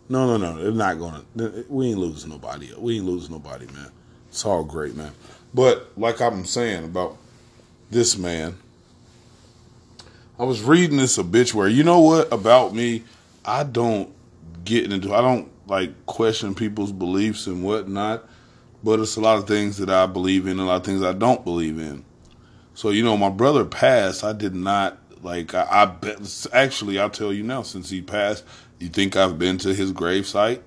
No, 0.08 0.26
no, 0.26 0.36
no. 0.36 0.62
They're 0.62 0.72
not 0.72 0.98
gonna. 0.98 1.22
We 1.68 1.90
ain't 1.90 1.98
losing 1.98 2.30
nobody. 2.30 2.70
We 2.76 2.96
ain't 2.96 3.06
losing 3.06 3.32
nobody, 3.32 3.66
man. 3.66 3.90
It's 4.28 4.44
all 4.44 4.64
great, 4.64 4.94
man. 4.96 5.12
But 5.54 5.92
like 5.96 6.20
I'm 6.20 6.44
saying 6.44 6.84
about 6.84 7.16
this 7.90 8.16
man, 8.16 8.58
I 10.38 10.44
was 10.44 10.62
reading 10.62 10.96
this 10.96 11.18
obituary. 11.18 11.72
You 11.72 11.84
know 11.84 12.00
what 12.00 12.32
about 12.32 12.74
me? 12.74 13.04
I 13.44 13.64
don't 13.64 14.12
get 14.64 14.90
into. 14.92 15.14
I 15.14 15.20
don't 15.20 15.50
like 15.66 16.06
question 16.06 16.54
people's 16.54 16.92
beliefs 16.92 17.46
and 17.46 17.64
whatnot. 17.64 18.28
But 18.84 18.98
it's 18.98 19.16
a 19.16 19.20
lot 19.20 19.38
of 19.38 19.46
things 19.46 19.78
that 19.78 19.90
I 19.90 20.06
believe 20.06 20.46
in, 20.46 20.58
a 20.58 20.64
lot 20.64 20.76
of 20.76 20.84
things 20.84 21.02
I 21.02 21.12
don't 21.12 21.44
believe 21.44 21.78
in. 21.78 22.04
So 22.74 22.90
you 22.90 23.04
know, 23.04 23.16
my 23.16 23.28
brother 23.28 23.64
passed. 23.64 24.24
I 24.24 24.32
did 24.32 24.54
not 24.54 24.98
like. 25.22 25.54
I, 25.54 25.66
I 25.70 25.84
bet. 25.86 26.46
Actually, 26.52 26.98
I'll 26.98 27.10
tell 27.10 27.32
you 27.32 27.42
now. 27.42 27.62
Since 27.62 27.90
he 27.90 28.02
passed, 28.02 28.44
you 28.78 28.88
think 28.88 29.16
I've 29.16 29.38
been 29.38 29.58
to 29.58 29.74
his 29.74 29.92
gravesite? 29.92 30.62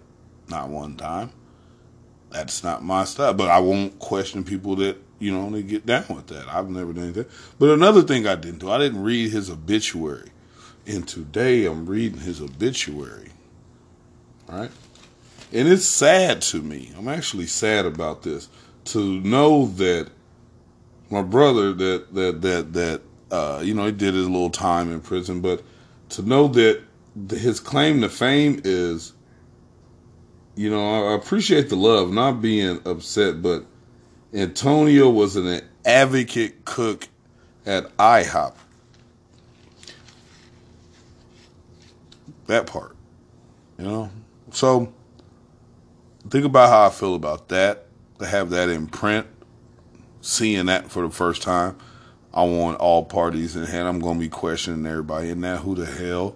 Not 0.47 0.69
one 0.69 0.95
time. 0.95 1.31
That's 2.31 2.63
not 2.63 2.83
my 2.83 3.05
style. 3.05 3.33
But 3.33 3.50
I 3.50 3.59
won't 3.59 3.97
question 4.00 4.43
people 4.43 4.75
that 4.77 4.97
you 5.19 5.31
know 5.31 5.50
they 5.50 5.63
get 5.63 5.85
down 5.85 6.05
with 6.09 6.27
that. 6.27 6.47
I've 6.47 6.69
never 6.69 6.93
done 6.93 7.13
that. 7.13 7.29
But 7.59 7.69
another 7.69 8.01
thing 8.01 8.27
I 8.27 8.35
didn't 8.35 8.59
do, 8.59 8.69
I 8.69 8.77
didn't 8.77 9.03
read 9.03 9.31
his 9.31 9.50
obituary. 9.50 10.31
And 10.88 11.07
today 11.07 11.65
I'm 11.65 11.85
reading 11.85 12.19
his 12.19 12.41
obituary. 12.41 13.29
Right. 14.47 14.71
And 15.51 15.67
it's 15.67 15.85
sad 15.85 16.41
to 16.43 16.62
me. 16.62 16.91
I'm 16.97 17.07
actually 17.07 17.47
sad 17.47 17.85
about 17.85 18.24
this 18.24 18.50
to 18.85 19.19
know 19.21 19.67
that 19.67 20.09
my 21.09 21.21
brother 21.21 21.74
that 21.74 22.13
that 22.13 22.41
that 22.41 22.74
that 22.74 23.01
uh, 23.32 23.62
you 23.63 23.74
know 23.74 23.86
he 23.86 23.91
did 23.91 24.13
his 24.13 24.27
little 24.27 24.50
time 24.50 24.91
in 24.91 25.01
prison, 25.01 25.41
but 25.41 25.63
to 26.10 26.22
know 26.22 26.48
that 26.50 26.82
his 27.29 27.60
claim 27.60 28.01
to 28.01 28.10
fame 28.10 28.62
is, 28.63 29.13
you 30.55 30.70
know, 30.70 31.12
I 31.12 31.15
appreciate 31.15 31.70
the 31.70 31.75
love, 31.75 32.12
not 32.12 32.41
being 32.41 32.79
upset, 32.86 33.41
but 33.41 33.65
Antonio 34.34 35.10
was 35.10 35.36
an 35.36 35.62
advocate 35.86 36.65
cook 36.65 37.08
at 37.65 37.96
IHOP. 37.98 38.53
That 42.48 42.67
part, 42.67 42.96
you 43.79 43.86
know. 43.86 44.10
So 44.51 44.94
think 46.29 46.46
about 46.46 46.70
how 46.70 46.88
I 46.88 46.89
feel 46.89 47.15
about 47.15 47.48
that. 47.50 47.84
To 48.20 48.25
have 48.25 48.50
that 48.51 48.70
in 48.70 48.88
print, 48.88 49.27
seeing 50.22 50.67
that 50.67 50.89
for 50.89 51.01
the 51.01 51.10
first 51.10 51.41
time, 51.41 51.77
I 52.36 52.44
want 52.44 52.80
all 52.80 53.06
parties 53.06 53.56
in 53.56 53.65
hand. 53.65 53.88
I'm 53.88 54.00
going 54.00 54.15
to 54.15 54.20
be 54.20 54.30
questioning 54.30 54.86
everybody 54.86 55.30
in 55.30 55.42
that. 55.42 55.62
Who 55.62 55.74
the 55.74 55.86
hell? 55.86 56.36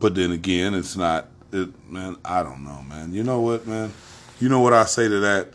But 0.00 0.14
then 0.14 0.32
again, 0.32 0.74
it's 0.74 0.96
not. 0.96 1.28
It, 1.52 1.68
man, 1.90 2.16
I 2.24 2.42
don't 2.42 2.64
know, 2.64 2.82
man. 2.82 3.12
You 3.12 3.24
know 3.24 3.40
what, 3.40 3.66
man? 3.66 3.92
You 4.40 4.48
know 4.48 4.60
what 4.60 4.72
I 4.72 4.84
say 4.84 5.08
to 5.08 5.20
that? 5.20 5.48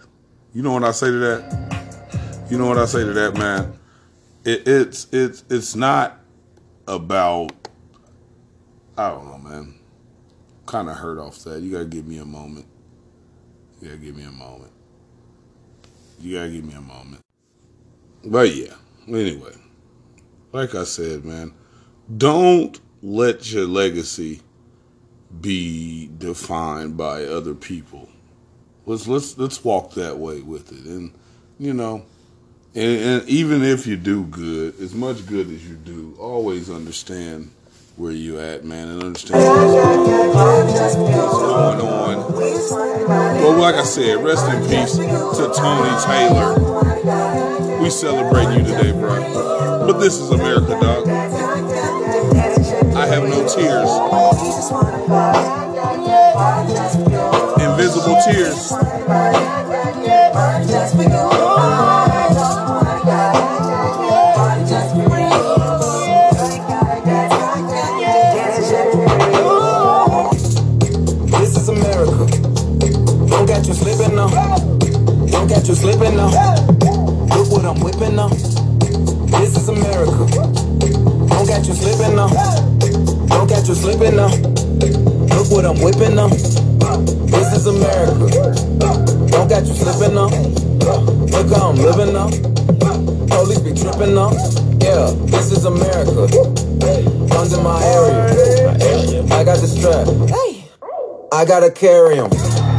You 0.53 0.61
know 0.61 0.73
what 0.73 0.83
I 0.83 0.91
say 0.91 1.07
to 1.07 1.17
that? 1.17 2.47
You 2.49 2.57
know 2.57 2.67
what 2.67 2.77
I 2.77 2.85
say 2.85 3.03
to 3.03 3.13
that, 3.13 3.37
man? 3.37 3.79
It, 4.45 4.67
it's 4.67 5.07
it's 5.11 5.43
it's 5.49 5.75
not 5.75 6.19
about. 6.87 7.51
I 8.97 9.09
don't 9.09 9.25
know, 9.25 9.37
man. 9.37 9.75
Kind 10.65 10.89
of 10.89 10.97
hurt 10.97 11.17
off 11.17 11.39
that. 11.45 11.61
You 11.61 11.71
gotta 11.71 11.85
give 11.85 12.05
me 12.05 12.17
a 12.17 12.25
moment. 12.25 12.65
You 13.81 13.87
gotta 13.87 13.99
give 13.99 14.15
me 14.15 14.23
a 14.23 14.31
moment. 14.31 14.71
You 16.19 16.37
gotta 16.37 16.51
give 16.51 16.65
me 16.65 16.73
a 16.73 16.81
moment. 16.81 17.21
But 18.25 18.53
yeah, 18.53 18.73
anyway, 19.07 19.53
like 20.53 20.75
I 20.75 20.83
said, 20.83 21.25
man, 21.25 21.53
don't 22.15 22.79
let 23.01 23.51
your 23.51 23.67
legacy 23.67 24.41
be 25.41 26.09
defined 26.17 26.95
by 26.95 27.25
other 27.25 27.55
people. 27.55 28.07
Let's 28.85 29.07
let's 29.07 29.37
let's 29.37 29.63
walk 29.63 29.93
that 29.93 30.17
way 30.17 30.41
with 30.41 30.71
it, 30.71 30.85
and 30.85 31.13
you 31.57 31.73
know, 31.73 32.05
and, 32.75 33.01
and 33.21 33.29
even 33.29 33.63
if 33.63 33.87
you 33.87 33.97
do 33.97 34.25
good, 34.25 34.79
as 34.79 34.93
much 34.93 35.25
good 35.25 35.49
as 35.49 35.67
you 35.67 35.75
do, 35.75 36.15
always 36.19 36.69
understand 36.69 37.51
where 37.95 38.11
you 38.11 38.39
at, 38.39 38.65
man, 38.65 38.89
and 38.89 39.03
understand 39.03 39.39
what's 39.39 39.73
going 41.37 41.81
on. 41.81 42.33
Well, 42.33 43.59
like 43.59 43.75
I 43.75 43.83
said, 43.83 44.23
rest 44.23 44.45
in 44.51 44.61
peace 44.63 44.95
to 44.97 45.53
Tony 45.55 46.03
Taylor. 46.05 46.82
We 47.83 47.89
celebrate 47.89 48.57
you 48.57 48.63
today, 48.63 48.93
bro. 48.93 49.85
But 49.85 49.99
this 49.99 50.17
is 50.17 50.31
America, 50.31 50.79
dog. 50.79 51.05
I 52.95 53.05
have 53.05 53.23
no 53.23 53.45
tears. 53.45 53.89
Invisible 57.59 58.15
tears. 58.23 58.69
This 71.37 71.57
is 71.57 71.67
America. 71.67 72.25
Don't 73.27 73.45
catch 73.45 73.67
you 73.67 73.73
slipping 73.73 74.15
now. 74.15 74.29
Don't 75.27 75.49
catch 75.49 75.67
you 75.67 75.75
slipping 75.75 76.15
now. 76.15 76.82
I'm 77.73 77.79
whipping 77.81 78.15
now. 78.15 78.27
This 78.29 79.57
is 79.57 79.67
America. 79.67 80.27
Don't 81.27 81.47
catch 81.47 81.67
you 81.67 81.73
slipping 81.73 82.15
now. 82.15 82.27
Don't 83.27 83.49
catch 83.49 83.67
you 83.67 83.73
slipping 83.73 84.15
now. 84.15 84.29
Look 85.33 85.49
what 85.49 85.65
I'm 85.65 85.81
whipping 85.81 86.15
now. 86.15 86.27
This 86.27 87.57
is 87.57 87.65
America. 87.65 88.29
Don't 89.31 89.49
catch 89.49 89.67
you 89.67 89.73
slipping 89.73 90.13
now. 90.13 90.29
Look 91.33 91.49
how 91.57 91.69
I'm 91.71 91.77
living 91.77 92.13
now. 92.13 92.29
Police 93.27 93.59
be 93.59 93.73
tripping 93.73 94.13
now. 94.13 94.31
Yeah, 94.79 95.11
this 95.25 95.51
is 95.51 95.65
America. 95.65 96.27
In 97.43 97.63
my 97.63 97.83
area. 97.83 99.23
I 99.33 99.43
got 99.43 99.59
the 99.59 99.67
strap. 99.67 100.07
I 101.31 101.45
gotta 101.45 101.71
carry 101.71 102.17
carry 102.17 102.19
'em. 102.19 102.52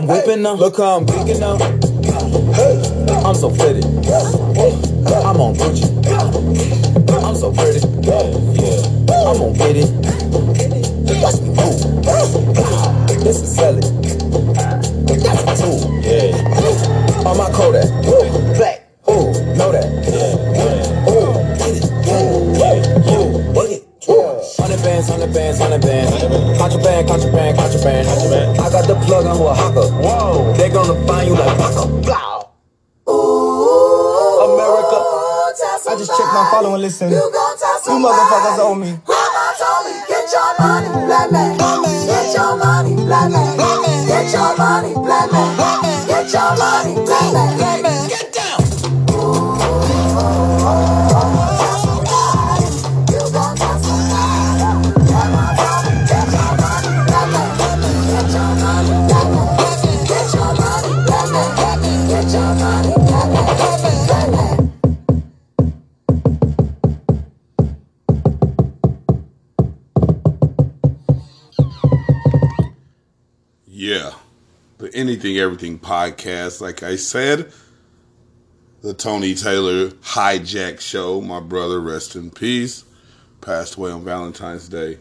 I'm 0.00 0.06
whipping 0.06 0.40
now. 0.40 0.54
Look 0.54 0.78
how 0.78 0.96
I'm 0.96 1.04
kicking 1.04 1.40
now. 1.40 1.58
I'm 3.22 3.34
so 3.34 3.50
pretty. 3.50 3.82
I'm 3.84 5.36
on 5.38 5.54
Gucci. 5.56 5.84
I'm 7.22 7.36
so 7.36 7.52
pretty. 7.52 7.86
I'm 9.12 9.38
gonna 9.38 9.58
get 9.58 9.76
it. 9.76 9.99
Contraband, 27.20 27.58
contraband, 27.58 28.08
contraband. 28.08 28.58
I 28.58 28.70
got 28.70 28.88
the 28.88 28.94
plug 29.04 29.26
on 29.26 29.36
a 29.36 29.52
hawker. 29.52 29.92
Whoa. 30.00 30.54
They 30.54 30.70
gonna 30.70 30.96
find 31.06 31.28
you 31.28 31.34
like 31.34 31.56
Paco. 31.58 31.84
Blah. 32.00 32.48
America. 34.40 34.98
I 35.84 35.96
just 35.98 36.16
checked 36.16 36.32
my 36.32 36.48
follow 36.50 36.72
and 36.72 36.82
listen. 36.82 37.10
You 37.10 37.20
motherfuckers 37.20 38.58
owe 38.64 38.74
me. 38.74 38.96
Grandma 39.04 39.52
told 39.60 39.84
me, 39.84 40.00
get 40.08 40.32
your 40.32 40.48
money, 40.64 40.88
black 41.04 41.30
man. 41.30 41.58
Get 42.08 42.32
your 42.32 42.56
money, 42.56 42.94
black 42.94 43.30
man. 43.30 43.56
Get 44.08 44.32
your 44.32 44.56
money, 44.56 44.94
black 44.94 45.30
man. 45.30 46.06
Get 46.08 46.32
your 46.32 46.56
money, 46.56 46.94
black 47.04 47.82
man. 47.82 47.99
Everything 75.38 75.78
podcast, 75.78 76.60
like 76.60 76.82
I 76.82 76.96
said, 76.96 77.52
the 78.82 78.94
Tony 78.94 79.34
Taylor 79.34 79.88
hijack 79.88 80.80
show. 80.80 81.20
My 81.20 81.40
brother, 81.40 81.80
rest 81.80 82.16
in 82.16 82.30
peace, 82.30 82.84
passed 83.40 83.76
away 83.76 83.90
on 83.90 84.04
Valentine's 84.04 84.68
Day. 84.68 84.98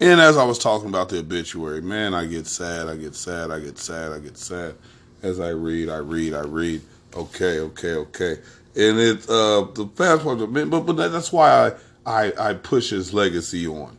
And 0.00 0.20
as 0.20 0.36
I 0.36 0.44
was 0.44 0.58
talking 0.58 0.88
about 0.88 1.08
the 1.08 1.18
obituary, 1.18 1.82
man, 1.82 2.14
I 2.14 2.26
get 2.26 2.46
sad, 2.46 2.88
I 2.88 2.96
get 2.96 3.14
sad, 3.14 3.50
I 3.50 3.58
get 3.58 3.78
sad, 3.78 4.12
I 4.12 4.18
get 4.20 4.38
sad. 4.38 4.74
As 5.22 5.40
I 5.40 5.48
read, 5.48 5.88
I 5.88 5.98
read, 5.98 6.34
I 6.34 6.42
read. 6.42 6.82
Okay, 7.14 7.58
okay, 7.58 7.94
okay. 7.94 8.36
And 8.76 8.98
it 8.98 9.28
uh 9.28 9.66
the 9.74 9.90
fast 9.94 10.22
part, 10.22 10.38
but 10.38 10.80
but 10.80 10.92
that's 11.10 11.32
why 11.32 11.50
I 11.50 11.72
I 12.06 12.50
I 12.50 12.54
push 12.54 12.90
his 12.90 13.12
legacy 13.12 13.66
on. 13.66 13.96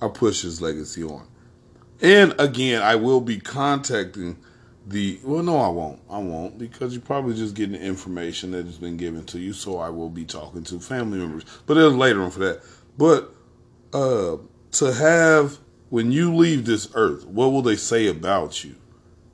I 0.00 0.08
push 0.08 0.42
his 0.42 0.60
legacy 0.62 1.02
on. 1.02 1.26
And 2.00 2.34
again, 2.38 2.82
I 2.82 2.96
will 2.96 3.20
be 3.20 3.38
contacting 3.38 4.36
the. 4.86 5.18
Well, 5.22 5.42
no, 5.42 5.58
I 5.58 5.68
won't. 5.68 6.00
I 6.10 6.18
won't 6.18 6.58
because 6.58 6.94
you're 6.94 7.02
probably 7.02 7.34
just 7.34 7.54
getting 7.54 7.74
information 7.74 8.50
that 8.52 8.66
has 8.66 8.78
been 8.78 8.96
given 8.96 9.24
to 9.26 9.38
you. 9.38 9.52
So 9.52 9.78
I 9.78 9.88
will 9.88 10.10
be 10.10 10.24
talking 10.24 10.62
to 10.64 10.80
family 10.80 11.18
members, 11.18 11.44
but 11.66 11.76
it'll 11.76 11.92
later 11.92 12.22
on 12.22 12.30
for 12.30 12.40
that. 12.40 12.62
But 12.98 13.34
uh, 13.92 14.38
to 14.72 14.92
have 14.92 15.58
when 15.90 16.12
you 16.12 16.34
leave 16.34 16.66
this 16.66 16.88
earth, 16.94 17.26
what 17.26 17.52
will 17.52 17.62
they 17.62 17.76
say 17.76 18.06
about 18.08 18.64
you? 18.64 18.74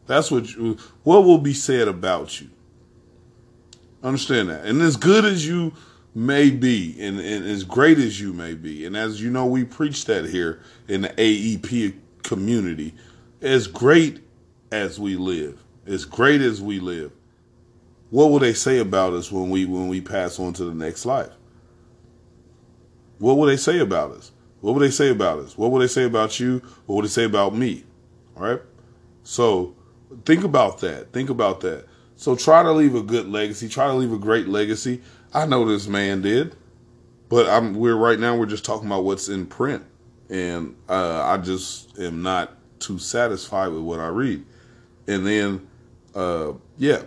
That's 0.07 0.31
what. 0.31 0.55
You, 0.55 0.77
what 1.05 1.25
will 1.25 1.39
be 1.39 1.55
said 1.55 1.89
about 1.89 2.41
you? 2.41 2.51
Understand 4.03 4.49
that, 4.49 4.65
and 4.65 4.81
as 4.81 4.97
good 4.97 5.25
as 5.25 5.47
you 5.47 5.75
may 6.15 6.51
be, 6.51 6.97
and, 6.99 7.21
and 7.21 7.45
as 7.45 7.65
great 7.65 7.99
as 7.99 8.21
you 8.21 8.33
may 8.33 8.55
be, 8.55 8.85
and 8.85 8.97
as 8.97 9.23
you 9.23 9.31
know, 9.31 9.47
we 9.47 9.65
preach 9.65 10.07
that 10.07 10.27
here 10.27 10.61
in 10.89 11.03
the 11.03 11.09
AEP 11.11 11.95
community. 12.23 12.95
As 13.41 13.67
great 13.67 14.21
as 14.73 14.99
we 14.99 15.17
live, 15.17 15.63
as 15.87 16.05
great 16.05 16.41
as 16.41 16.63
we 16.63 16.81
live, 16.81 17.13
what 18.11 18.31
will 18.31 18.39
they 18.39 18.55
say 18.55 18.79
about 18.79 19.13
us 19.13 19.31
when 19.31 19.51
we 19.51 19.65
when 19.67 19.89
we 19.89 20.01
pass 20.01 20.39
on 20.39 20.53
to 20.55 20.65
the 20.65 20.75
next 20.75 21.07
life? 21.07 21.33
What 23.19 23.37
will 23.37 23.47
they 23.47 23.57
say 23.57 23.79
about 23.79 24.13
us? 24.13 24.33
What 24.61 24.73
will 24.73 24.81
they 24.81 24.91
say 24.91 25.11
about 25.11 25.39
us? 25.39 25.57
What 25.57 25.71
will 25.71 25.79
they 25.79 25.87
say 25.87 26.05
about 26.05 26.41
you? 26.41 26.59
What 26.87 26.97
will 26.97 27.03
they 27.03 27.09
say 27.09 27.25
about 27.25 27.55
me? 27.55 27.85
All 28.37 28.43
right. 28.43 28.61
So 29.23 29.75
think 30.25 30.45
about 30.45 30.81
that. 30.81 31.13
Think 31.13 31.31
about 31.31 31.61
that. 31.61 31.87
So 32.17 32.35
try 32.35 32.63
to 32.63 32.73
leave 32.73 32.95
a 32.95 33.03
good 33.03 33.29
legacy. 33.29 33.69
Try 33.69 33.87
to 33.87 33.95
leave 33.95 34.13
a 34.13 34.19
great 34.19 34.49
legacy. 34.49 35.01
I 35.33 35.47
know 35.47 35.65
this 35.65 35.87
man 35.87 36.23
did, 36.23 36.57
but 37.29 37.49
I'm 37.49 37.75
we're 37.75 37.97
right 37.97 38.19
now 38.19 38.37
we're 38.37 38.47
just 38.47 38.65
talking 38.65 38.87
about 38.87 39.05
what's 39.05 39.29
in 39.29 39.47
print, 39.47 39.85
and 40.29 40.77
uh, 40.89 41.23
I 41.23 41.39
just 41.39 41.99
am 41.99 42.23
not 42.23 42.57
too 42.81 42.99
satisfied 42.99 43.69
with 43.69 43.83
what 43.83 44.01
I 44.01 44.09
read. 44.09 44.45
And 45.11 45.27
then, 45.27 45.69
uh, 46.15 46.53
yeah, 46.79 47.03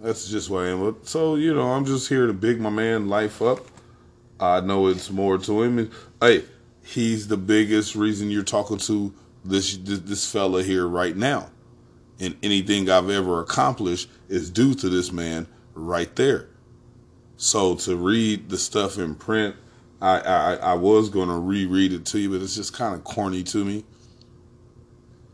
that's 0.00 0.28
just 0.30 0.48
what 0.48 0.64
I 0.64 0.68
am. 0.68 0.96
So 1.02 1.34
you 1.34 1.54
know, 1.54 1.72
I'm 1.72 1.84
just 1.84 2.08
here 2.08 2.26
to 2.26 2.32
big 2.32 2.58
my 2.58 2.70
man 2.70 3.08
life 3.08 3.42
up. 3.42 3.60
I 4.40 4.60
know 4.60 4.86
it's 4.86 5.10
more 5.10 5.36
to 5.36 5.62
him. 5.62 5.90
Hey, 6.22 6.44
he's 6.82 7.28
the 7.28 7.36
biggest 7.36 7.94
reason 7.96 8.30
you're 8.30 8.44
talking 8.44 8.78
to 8.78 9.12
this 9.44 9.76
this, 9.76 9.98
this 10.00 10.30
fella 10.30 10.62
here 10.62 10.88
right 10.88 11.14
now. 11.14 11.50
And 12.18 12.34
anything 12.42 12.88
I've 12.88 13.10
ever 13.10 13.40
accomplished 13.40 14.08
is 14.30 14.48
due 14.48 14.74
to 14.76 14.88
this 14.88 15.12
man 15.12 15.46
right 15.74 16.14
there. 16.16 16.48
So 17.36 17.74
to 17.76 17.94
read 17.94 18.48
the 18.48 18.56
stuff 18.56 18.96
in 18.96 19.16
print, 19.16 19.54
I 20.00 20.18
I, 20.20 20.54
I 20.54 20.74
was 20.74 21.10
going 21.10 21.28
to 21.28 21.38
reread 21.38 21.92
it 21.92 22.06
to 22.06 22.18
you, 22.18 22.30
but 22.30 22.40
it's 22.40 22.54
just 22.56 22.72
kind 22.72 22.94
of 22.94 23.04
corny 23.04 23.42
to 23.42 23.64
me. 23.66 23.84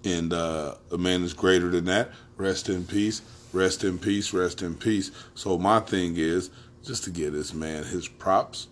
And 0.04 0.32
uh, 0.32 0.76
a 0.90 0.98
man 0.98 1.22
is 1.22 1.34
greater 1.34 1.68
than 1.68 1.84
that. 1.86 2.10
Rest 2.36 2.68
in 2.68 2.84
peace. 2.84 3.22
Rest 3.52 3.84
in 3.84 3.98
peace. 3.98 4.32
Rest 4.32 4.62
in 4.62 4.74
peace. 4.74 5.10
So 5.34 5.58
my 5.58 5.80
thing 5.80 6.16
is 6.16 6.50
just 6.82 7.04
to 7.04 7.10
give 7.10 7.32
this 7.32 7.52
man 7.52 7.84
his 7.84 8.08
props. 8.08 8.68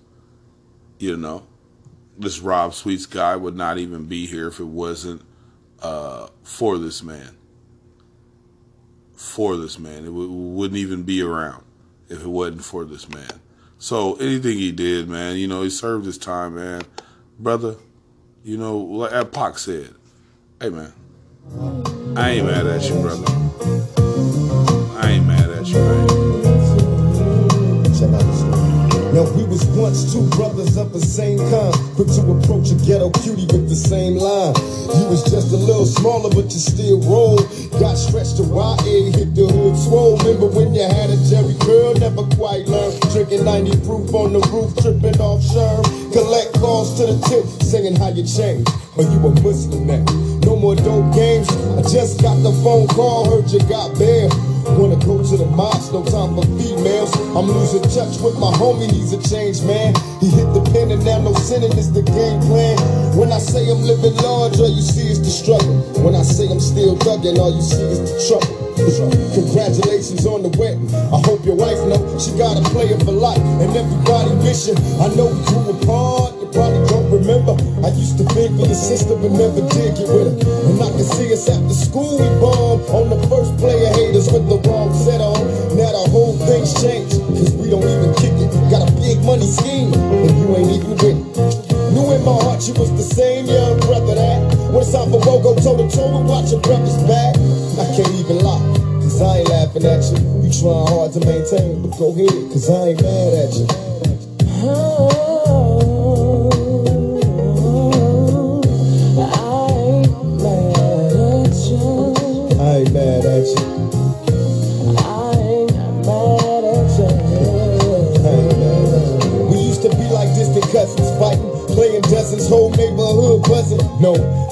You 0.99 1.17
know, 1.17 1.47
this 2.19 2.41
Rob 2.41 2.75
Sweets 2.75 3.07
guy 3.07 3.37
would 3.37 3.57
not 3.57 3.79
even 3.79 4.07
be 4.07 4.27
here 4.27 4.49
if 4.49 4.59
it 4.59 4.64
wasn't 4.64 5.23
uh, 5.83 6.29
for 6.43 6.79
this 6.79 7.03
man. 7.03 7.37
For 9.14 9.57
this 9.57 9.79
man, 9.79 10.05
it 10.05 10.07
w- 10.07 10.31
wouldn't 10.31 10.79
even 10.79 11.03
be 11.03 11.23
around 11.23 11.64
if 12.09 12.23
it 12.23 12.29
wasn't 12.29 12.64
for 12.64 12.85
this 12.85 13.09
man. 13.09 13.41
So 13.79 14.14
anything 14.14 14.59
he 14.59 14.73
did, 14.73 15.09
man, 15.09 15.37
you 15.37 15.47
know, 15.47 15.62
he 15.62 15.71
served 15.71 16.07
his 16.07 16.19
time, 16.19 16.57
man, 16.57 16.83
brother. 17.38 17.77
You 18.45 18.57
know, 18.57 18.77
like 18.77 19.33
Pac 19.33 19.59
said, 19.59 19.95
"Hey, 20.61 20.71
man, 20.71 20.93
I 22.17 22.31
ain't 22.31 22.47
mad 22.47 22.67
at 22.67 22.89
you, 22.89 23.01
brother. 23.01 23.25
I 25.01 25.11
ain't 25.13 25.27
mad 25.27 25.51
at 25.51 25.67
you, 25.69 25.79
man." 25.79 26.09
Now 29.12 29.25
we 29.33 29.44
was 29.44 29.64
once 29.73 30.12
two 30.12 30.29
brothers 30.37 30.77
of 30.77 30.92
the 30.92 31.01
same 31.01 31.38
kind, 31.38 31.73
quick 31.97 32.12
to 32.12 32.23
approach 32.29 32.71
a 32.71 32.77
ghetto 32.85 33.09
cutie 33.25 33.49
with 33.49 33.68
the 33.68 33.75
same 33.75 34.21
line. 34.21 34.53
You 34.92 35.09
was 35.09 35.25
just 35.25 35.49
a 35.49 35.57
little 35.57 35.87
smaller, 35.87 36.29
but 36.29 36.53
you 36.53 36.61
still 36.61 37.01
roll. 37.09 37.40
Got 37.81 37.97
stretched 37.97 38.37
to 38.37 38.44
YA, 38.44 39.09
hit 39.16 39.33
the 39.33 39.49
hood 39.49 39.81
swole. 39.81 40.21
Remember 40.21 40.53
when 40.53 40.75
you 40.75 40.85
had 40.85 41.09
a 41.09 41.16
Jerry 41.25 41.57
curl? 41.64 41.97
Never 41.97 42.29
quite 42.37 42.68
learned. 42.68 43.01
Drinking 43.09 43.44
90 43.49 43.81
proof 43.88 44.12
on 44.12 44.37
the 44.37 44.44
roof, 44.53 44.77
tripping 44.77 45.16
off 45.25 45.40
sherm. 45.40 45.88
Collect 46.12 46.53
calls 46.61 46.92
to 47.01 47.09
the 47.09 47.16
tip, 47.33 47.49
singing 47.64 47.97
how 47.97 48.12
you 48.12 48.29
changed. 48.29 48.68
Are 49.01 49.09
you 49.09 49.25
a 49.25 49.33
Muslim 49.40 49.88
now? 49.88 50.05
No 50.44 50.57
more 50.57 50.77
dope 50.77 51.14
games. 51.16 51.49
I 51.49 51.83
just 51.88 52.21
got 52.21 52.37
the 52.44 52.53
phone 52.61 52.87
call, 52.88 53.25
heard 53.25 53.49
you 53.49 53.61
got 53.73 53.97
bail. 53.99 54.29
Wanna 54.77 54.97
go 55.01 55.23
to 55.23 55.37
the 55.37 55.47
mosque, 55.57 55.93
no 55.93 56.05
time 56.05 56.37
for 56.37 56.45
females. 56.61 57.15
I'm 57.33 57.47
losing 57.47 57.83
touch 57.89 58.21
with 58.21 58.37
my 58.39 58.53
homie, 58.53 58.91
he's 58.91 59.13
a 59.13 59.21
changed 59.23 59.65
man. 59.65 59.95
He 60.21 60.29
hit 60.29 60.53
the 60.53 60.61
pen 60.73 60.91
and 60.91 61.05
now 61.05 61.19
no 61.23 61.33
sinning 61.35 61.73
is 61.79 61.93
the 61.93 62.03
game 62.03 62.41
plan. 62.45 62.77
When 63.17 63.33
I 63.33 63.39
say 63.39 63.71
I'm 63.71 63.83
living 63.83 64.15
large, 64.21 64.61
all 64.61 64.69
you 64.69 64.83
see 64.83 65.09
is 65.09 65.21
the 65.21 65.31
struggle. 65.31 65.81
When 66.05 66.15
I 66.15 66.23
say 66.23 66.51
I'm 66.51 66.61
still 66.61 66.97
thugging, 66.97 67.39
all 67.39 67.55
you 67.55 67.63
see 67.63 67.83
is 67.83 68.01
the 68.05 68.19
trouble. 68.29 68.69
Congratulations 69.35 70.27
on 70.27 70.43
the 70.43 70.53
wedding. 70.59 70.87
I 70.95 71.19
hope 71.27 71.45
your 71.45 71.57
wife 71.57 71.79
know 71.89 71.99
she 72.19 72.31
got 72.39 72.55
a 72.59 72.63
player 72.71 72.99
for 73.01 73.11
life, 73.11 73.43
and 73.59 73.75
everybody 73.75 74.31
wishing. 74.47 74.79
I 75.03 75.09
know 75.17 75.27
we 75.27 75.41
grew 75.51 75.75
apart. 75.83 76.28
Used 77.99 78.19
to 78.19 78.25
for 78.31 78.47
your 78.47 78.79
sister, 78.79 79.19
but 79.19 79.35
never 79.35 79.61
did 79.75 79.99
get 79.99 80.07
with 80.07 80.31
her. 80.31 80.37
And 80.71 80.79
I 80.79 80.89
can 80.95 81.03
see 81.03 81.35
us 81.35 81.51
after 81.51 81.75
school 81.75 82.23
we 82.23 82.29
bombed 82.39 82.87
on 82.95 83.11
the 83.11 83.19
first 83.27 83.59
player 83.59 83.91
haters 83.99 84.31
with 84.31 84.47
the 84.47 84.63
wrong 84.71 84.95
set 84.95 85.21
on. 85.21 85.43
Now 85.75 85.91
the 85.91 86.07
whole 86.15 86.39
thing's 86.47 86.71
changed, 86.79 87.19
cause 87.35 87.51
we 87.59 87.71
don't 87.71 87.83
even 87.83 88.15
kick 88.23 88.35
it. 88.39 88.51
Got 88.71 88.87
a 88.87 88.91
big 89.03 89.19
money 89.27 89.47
scheme, 89.51 89.91
and 89.93 90.33
you 90.39 90.47
ain't 90.55 90.71
even 90.71 90.95
with 90.95 91.19
it. 91.19 91.19
Knew 91.91 92.07
in 92.15 92.23
my 92.23 92.39
heart 92.39 92.63
you 92.69 92.75
was 92.79 92.95
the 92.95 93.03
same 93.03 93.47
young 93.47 93.81
brother 93.83 94.15
that 94.15 94.39
when 94.71 94.83
it's 94.83 94.93
time 94.93 95.11
for 95.11 95.21
Bogo 95.21 95.59
toe 95.59 95.75
to 95.75 95.87
toe 95.91 96.19
and 96.19 96.29
watch 96.29 96.55
your 96.55 96.63
brother's 96.63 96.99
back. 97.11 97.35
I 97.83 97.87
can't 97.99 98.15
even 98.15 98.39
lie, 98.39 98.63
cause 99.03 99.19
I 99.21 99.43
ain't 99.43 99.49
laughing 99.51 99.85
at 99.85 100.07
you. 100.07 100.19
You 100.47 100.51
trying 100.55 100.87
hard 100.87 101.11
to 101.19 101.21
maintain, 101.27 101.83
but 101.83 101.99
go 101.99 102.15
ahead, 102.15 102.31
cause 102.55 102.71
I 102.71 102.95
ain't 102.95 103.03
mad 103.03 103.35
at 103.35 103.53
you. 103.59 105.18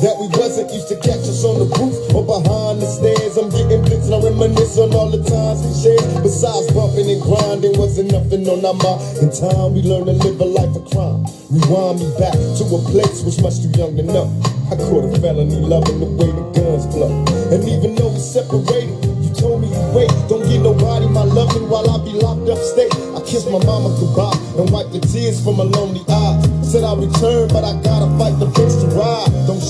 That 0.02 0.16
we 0.18 0.28
wasn't. 0.36 0.72
Used 0.72 0.88
to 0.88 0.96
catch 1.00 1.24
us 1.24 1.44
on 1.44 1.58
the 1.58 1.68
roof 1.78 1.96
or 2.12 2.24
behind 2.26 2.82
the 2.82 2.88
stairs. 2.88 3.36
I'm 3.36 3.48
getting 3.50 3.82
bits 3.84 4.10
and 4.10 4.18
I 4.18 4.28
reminisce 4.28 4.76
on 4.78 4.92
all 4.92 5.08
the 5.08 5.22
times 5.22 5.62
we 5.64 5.72
shared. 5.72 6.04
Besides 6.22 6.72
bumping 6.74 7.08
and 7.08 7.22
grinding, 7.22 7.78
wasn't 7.78 8.12
nothing 8.12 8.44
on 8.48 8.64
our 8.64 8.76
mind. 8.76 9.00
In 9.22 9.28
time, 9.32 9.72
we 9.72 9.82
learned 9.82 10.06
to 10.10 10.16
live 10.20 10.40
a 10.40 10.48
life 10.48 10.74
of 10.76 10.84
crime. 10.90 11.24
Rewind 11.48 12.02
me 12.02 12.08
back 12.18 12.34
to 12.34 12.62
a 12.66 12.78
place 12.90 13.22
was 13.22 13.40
much 13.40 13.62
too 13.62 13.72
young 13.78 13.96
to 13.96 14.02
know. 14.02 14.26
I 14.66 14.74
caught 14.74 15.06
a 15.06 15.10
felony 15.22 15.62
loving 15.62 16.00
the 16.02 16.10
way 16.18 16.26
the 16.26 16.44
guns 16.52 16.84
blow. 16.90 17.08
And 17.54 17.62
even 17.70 17.94
though 17.94 18.10
we 18.10 18.18
separated, 18.18 18.98
you 19.22 19.30
told 19.32 19.62
me 19.62 19.70
wait. 19.94 20.10
Don't 20.26 20.42
get 20.42 20.60
nobody 20.60 21.06
my 21.06 21.22
loving 21.22 21.70
while 21.70 21.86
I 21.86 22.02
be 22.02 22.18
locked 22.18 22.50
up 22.50 22.58
state. 22.58 22.90
I 23.14 23.22
kissed 23.22 23.46
my 23.46 23.62
mama 23.62 23.94
goodbye 23.94 24.34
and 24.58 24.66
wiped 24.74 24.90
the 24.92 25.00
tears 25.00 25.38
from 25.38 25.56
my 25.56 25.64
lonely 25.64 26.02
eyes. 26.10 26.42
Said 26.66 26.82
I'll 26.82 26.98
return, 26.98 27.46
but 27.54 27.62
I 27.62 27.78
gotta 27.80 28.10
fight 28.18 28.36
the 28.42 28.50
bitch 28.50 28.74
to 28.82 28.86
ride. 28.98 29.05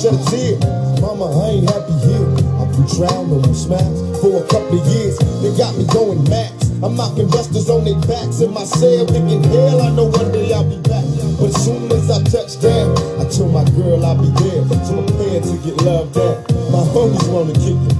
Shed 0.06 0.14
a 0.14 0.30
tear. 0.30 0.54
Mama, 1.02 1.26
I 1.26 1.58
ain't 1.58 1.66
happy 1.66 1.90
here. 2.06 2.30
I've 2.62 2.70
been 2.70 2.86
drowning 2.94 3.42
in 3.42 3.54
smash 3.54 3.98
for 4.22 4.38
a 4.38 4.46
couple 4.46 4.78
of 4.78 4.86
years. 4.86 5.18
They 5.42 5.50
got 5.58 5.74
me 5.76 5.84
going 5.90 6.22
max. 6.30 6.70
I'm 6.78 6.94
knocking 6.94 7.26
busters 7.26 7.68
on 7.68 7.84
their 7.84 7.98
backs 8.06 8.40
in 8.40 8.54
my 8.54 8.62
cell, 8.62 9.06
thinking, 9.06 9.42
hell, 9.42 9.82
I 9.82 9.90
know 9.90 10.06
one 10.06 10.30
day 10.30 10.52
I'll 10.52 10.62
be 10.62 10.78
back. 10.86 11.02
But 11.40 11.50
as 11.50 11.58
soon 11.64 11.90
as 11.90 12.06
I 12.06 12.22
touch 12.22 12.60
down, 12.62 12.94
I 13.18 13.26
told 13.26 13.50
my 13.50 13.64
girl 13.74 14.04
I'll 14.04 14.14
be 14.14 14.30
there. 14.46 14.62
So 14.86 15.02
prepare 15.02 15.40
to 15.42 15.56
get 15.66 15.82
loved 15.82 16.16
at. 16.16 16.54
My 16.70 16.86
homies 16.94 17.26
wanna 17.26 17.54
kick 17.58 17.74
it, 17.74 17.95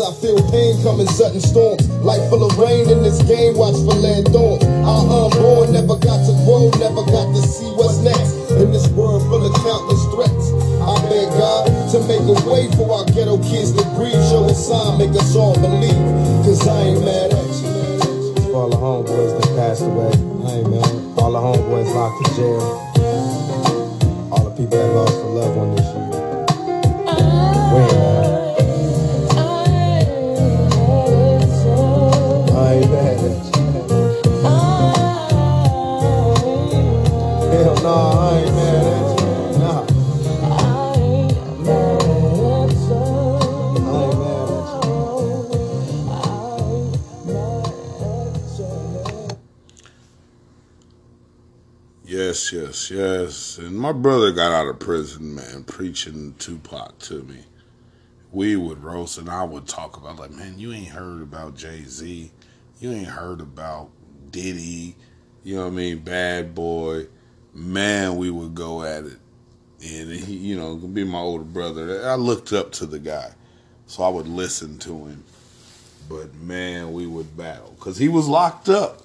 I 0.00 0.12
feel 0.16 0.40
pain 0.50 0.80
coming 0.82 1.06
sudden 1.06 1.40
storms. 1.40 1.88
Life 2.00 2.24
full 2.30 2.44
of 2.44 2.56
rain 2.56 2.88
in 2.88 3.02
this 3.02 3.20
game, 3.28 3.56
watch 3.56 3.76
for 3.84 3.92
land. 4.00 4.32
Our 4.32 5.04
unborn 5.04 5.72
never 5.72 5.96
got 6.00 6.24
to 6.24 6.32
grow, 6.48 6.72
never 6.80 7.04
got 7.04 7.28
to 7.36 7.40
see 7.44 7.68
what's 7.76 8.00
next. 8.00 8.32
In 8.56 8.72
this 8.72 8.88
world 8.96 9.22
full 9.28 9.44
of 9.44 9.52
countless 9.60 10.00
threats. 10.14 10.46
I 10.80 10.96
beg 11.12 11.28
God 11.36 11.68
to 11.92 11.98
make 12.08 12.24
a 12.24 12.36
way 12.48 12.72
for 12.80 12.88
our 12.96 13.04
ghetto 13.12 13.36
kids 13.44 13.72
to 13.76 13.84
breathe. 13.94 14.16
Show 14.32 14.48
a 14.48 14.54
sign, 14.54 14.98
make 14.98 15.12
us 15.12 15.36
all 15.36 15.54
believe. 15.54 16.00
Cause 16.48 16.66
I 16.66 16.96
ain't 16.96 17.04
mad 17.04 17.32
at 17.36 17.52
you. 17.60 18.48
For 18.48 18.64
all 18.64 18.70
the 18.70 18.80
homeboys 18.80 19.36
that 19.36 19.48
passed 19.56 19.82
away. 19.82 20.12
I. 20.48 20.60
All 21.20 21.32
the 21.32 21.38
homeboys 21.38 21.94
locked 21.94 22.28
in 22.28 22.34
jail. 22.36 22.62
All 24.32 24.44
the 24.48 24.50
people 24.56 24.78
that 24.78 24.94
lost 24.94 25.14
a 25.14 25.26
loved 25.26 25.56
one 25.56 25.74
this 25.76 25.84
year. 25.94 26.09
Yes, 52.04 52.52
yes, 52.52 52.90
yes. 52.90 53.56
And 53.56 53.76
my 53.76 53.92
brother 53.92 54.30
got 54.32 54.52
out 54.52 54.66
of 54.66 54.78
prison, 54.78 55.34
man, 55.34 55.64
preaching 55.64 56.34
Tupac 56.38 56.98
to 56.98 57.22
me. 57.22 57.44
We 58.30 58.56
would 58.56 58.84
roast 58.84 59.16
and 59.16 59.30
I 59.30 59.44
would 59.44 59.66
talk 59.66 59.96
about 59.96 60.18
like, 60.18 60.32
man, 60.32 60.58
you 60.58 60.72
ain't 60.72 60.88
heard 60.88 61.22
about 61.22 61.56
Jay 61.56 61.84
Z. 61.84 62.30
You 62.78 62.92
ain't 62.92 63.08
heard 63.08 63.40
about 63.40 63.88
Diddy. 64.30 64.96
You 65.44 65.56
know 65.56 65.62
what 65.62 65.68
I 65.68 65.70
mean? 65.76 65.98
Bad 66.00 66.54
boy. 66.54 67.06
Man, 67.52 68.16
we 68.16 68.30
would 68.30 68.54
go 68.54 68.82
at 68.82 69.04
it. 69.04 69.18
And 69.82 70.10
he, 70.12 70.36
you 70.36 70.56
know, 70.56 70.76
be 70.76 71.04
my 71.04 71.18
older 71.18 71.44
brother. 71.44 72.06
I 72.06 72.14
looked 72.14 72.52
up 72.52 72.72
to 72.72 72.86
the 72.86 72.98
guy. 72.98 73.32
So 73.86 74.04
I 74.04 74.08
would 74.08 74.28
listen 74.28 74.78
to 74.80 75.06
him. 75.06 75.24
But 76.08 76.34
man, 76.34 76.92
we 76.92 77.06
would 77.06 77.36
battle. 77.36 77.76
Cause 77.80 77.98
he 77.98 78.08
was 78.08 78.28
locked 78.28 78.68
up. 78.68 79.02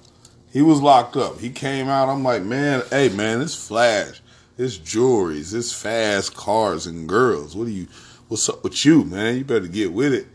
He 0.52 0.62
was 0.62 0.80
locked 0.80 1.16
up. 1.16 1.38
He 1.38 1.50
came 1.50 1.88
out. 1.88 2.08
I'm 2.08 2.22
like, 2.22 2.42
man, 2.42 2.82
hey, 2.90 3.08
man, 3.08 3.42
it's 3.42 3.54
flash, 3.54 4.22
it's 4.56 4.78
jewelries, 4.78 5.54
it's 5.54 5.72
fast 5.72 6.34
cars 6.34 6.86
and 6.86 7.08
girls. 7.08 7.54
What 7.54 7.66
do 7.66 7.72
you, 7.72 7.88
what's 8.28 8.48
up 8.48 8.64
with 8.64 8.84
you, 8.84 9.04
man? 9.04 9.36
You 9.36 9.44
better 9.44 9.66
get 9.66 9.92
with 9.92 10.14
it. 10.14 10.26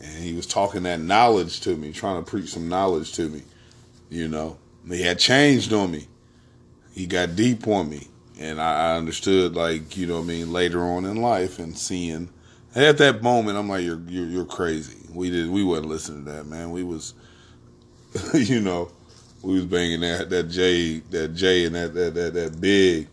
And 0.00 0.22
he 0.22 0.34
was 0.34 0.46
talking 0.46 0.84
that 0.84 1.00
knowledge 1.00 1.60
to 1.62 1.74
me, 1.74 1.92
trying 1.92 2.22
to 2.22 2.30
preach 2.30 2.50
some 2.50 2.68
knowledge 2.68 3.12
to 3.14 3.28
me. 3.28 3.42
You 4.08 4.28
know, 4.28 4.58
he 4.88 5.02
had 5.02 5.18
changed 5.18 5.72
on 5.72 5.90
me. 5.90 6.06
He 6.96 7.06
got 7.06 7.36
deep 7.36 7.68
on 7.68 7.88
me, 7.88 8.08
and 8.40 8.60
I, 8.60 8.94
I 8.94 8.96
understood, 8.96 9.54
like, 9.54 9.96
you 9.96 10.08
know, 10.08 10.16
what 10.16 10.24
I 10.24 10.26
mean, 10.26 10.52
later 10.52 10.82
on 10.82 11.04
in 11.04 11.16
life, 11.16 11.60
and 11.60 11.78
seeing. 11.78 12.30
At 12.74 12.98
that 12.98 13.22
moment, 13.22 13.56
I'm 13.56 13.68
like, 13.68 13.84
you're 13.84 14.02
you're, 14.08 14.26
you're 14.26 14.44
crazy. 14.44 14.98
We 15.12 15.30
did 15.30 15.48
we 15.48 15.62
wasn't 15.62 15.88
listening 15.88 16.24
to 16.24 16.32
that, 16.32 16.46
man. 16.46 16.72
We 16.72 16.82
was, 16.82 17.14
you 18.34 18.60
know 18.60 18.90
we 19.46 19.54
was 19.54 19.66
banging 19.66 20.00
that 20.00 20.28
that 20.30 20.44
J 20.44 20.98
that 21.10 21.34
J 21.34 21.66
and 21.66 21.74
that 21.76 21.94
that 21.94 22.14
that, 22.14 22.34
that 22.34 22.60
big, 22.60 23.08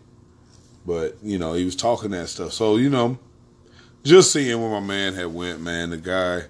but 0.84 1.16
you 1.22 1.38
know 1.38 1.52
he 1.52 1.64
was 1.64 1.76
talking 1.76 2.10
that 2.10 2.28
stuff. 2.28 2.52
So 2.52 2.76
you 2.76 2.90
know, 2.90 3.18
just 4.02 4.32
seeing 4.32 4.60
where 4.60 4.80
my 4.80 4.84
man 4.84 5.14
had 5.14 5.32
went, 5.32 5.60
man, 5.60 5.90
the 5.90 5.96
guy, 5.96 6.42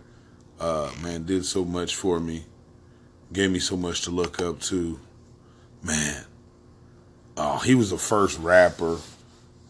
uh, 0.59 0.91
man, 1.03 1.25
did 1.25 1.45
so 1.45 1.65
much 1.65 1.97
for 1.97 2.19
me, 2.19 2.45
gave 3.33 3.51
me 3.51 3.59
so 3.59 3.77
much 3.77 4.03
to 4.03 4.11
look 4.11 4.41
up 4.41 4.61
to, 4.63 4.99
man. 5.83 6.25
Uh, 7.37 7.59
he 7.59 7.75
was 7.75 7.91
the 7.91 7.99
first 7.99 8.39
rapper. 8.39 8.99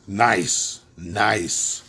Nice, 0.06 0.80
nice. 0.96 1.82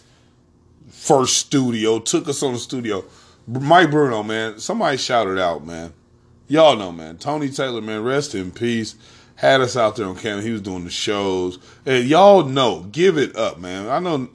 First 0.89 1.37
studio 1.37 1.99
took 1.99 2.27
us 2.27 2.41
on 2.41 2.53
the 2.53 2.59
studio. 2.59 3.03
Mike 3.47 3.91
Bruno, 3.91 4.23
man, 4.23 4.59
somebody 4.59 4.97
shouted 4.97 5.37
out, 5.37 5.65
man. 5.65 5.93
Y'all 6.47 6.75
know, 6.75 6.91
man. 6.91 7.17
Tony 7.17 7.49
Taylor, 7.49 7.81
man, 7.81 8.03
rest 8.03 8.35
in 8.35 8.51
peace. 8.51 8.95
Had 9.35 9.61
us 9.61 9.75
out 9.75 9.95
there 9.97 10.07
on 10.07 10.15
camera. 10.15 10.41
He 10.41 10.51
was 10.51 10.61
doing 10.61 10.85
the 10.85 10.89
shows. 10.89 11.59
And 11.85 12.07
y'all 12.07 12.43
know, 12.43 12.83
give 12.91 13.17
it 13.17 13.35
up, 13.35 13.59
man. 13.59 13.89
I 13.89 13.99
know, 13.99 14.29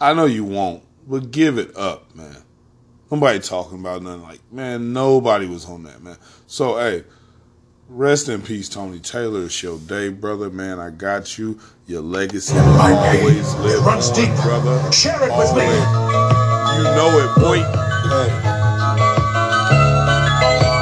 I 0.00 0.14
know 0.14 0.26
you 0.26 0.44
won't, 0.44 0.82
but 1.06 1.30
give 1.30 1.58
it 1.58 1.76
up, 1.76 2.14
man. 2.14 2.36
Nobody 3.10 3.38
talking 3.38 3.78
about 3.78 4.02
nothing 4.02 4.22
like, 4.22 4.40
man, 4.52 4.92
nobody 4.92 5.46
was 5.46 5.64
on 5.64 5.84
that, 5.84 6.02
man. 6.02 6.16
So, 6.46 6.76
hey, 6.78 7.04
Rest 7.90 8.28
in 8.28 8.42
peace, 8.42 8.68
Tony 8.68 8.98
Taylor. 8.98 9.46
It's 9.46 9.62
your 9.62 9.78
day, 9.78 10.10
brother. 10.10 10.50
Man, 10.50 10.78
I 10.78 10.90
got 10.90 11.38
you. 11.38 11.58
Your 11.86 12.02
legacy 12.02 12.52
will 12.52 12.80
always 12.80 13.54
live 13.54 13.86
runs 13.86 14.10
on, 14.10 14.14
deep. 14.14 14.34
brother. 14.42 14.92
Share 14.92 15.24
it 15.24 15.30
always. 15.30 15.54
with 15.54 15.64
me. 15.64 15.70
You 16.76 16.84
know 16.94 17.08
it, 17.16 17.34
boy. 17.40 17.62
Hey. 18.10 18.28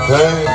hey. 0.08 0.45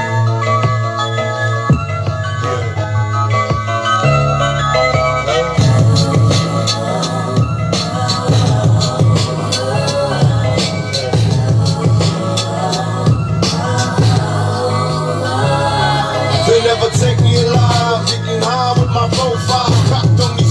They 16.47 16.59
never 16.63 16.89
take 16.97 17.19
me 17.21 17.35
alive, 17.43 18.07
getting 18.07 18.41
high 18.41 18.73
with 18.79 18.89
my 18.89 19.07
profile, 19.09 19.71
cocked 19.89 20.19
on 20.21 20.37
these 20.37 20.50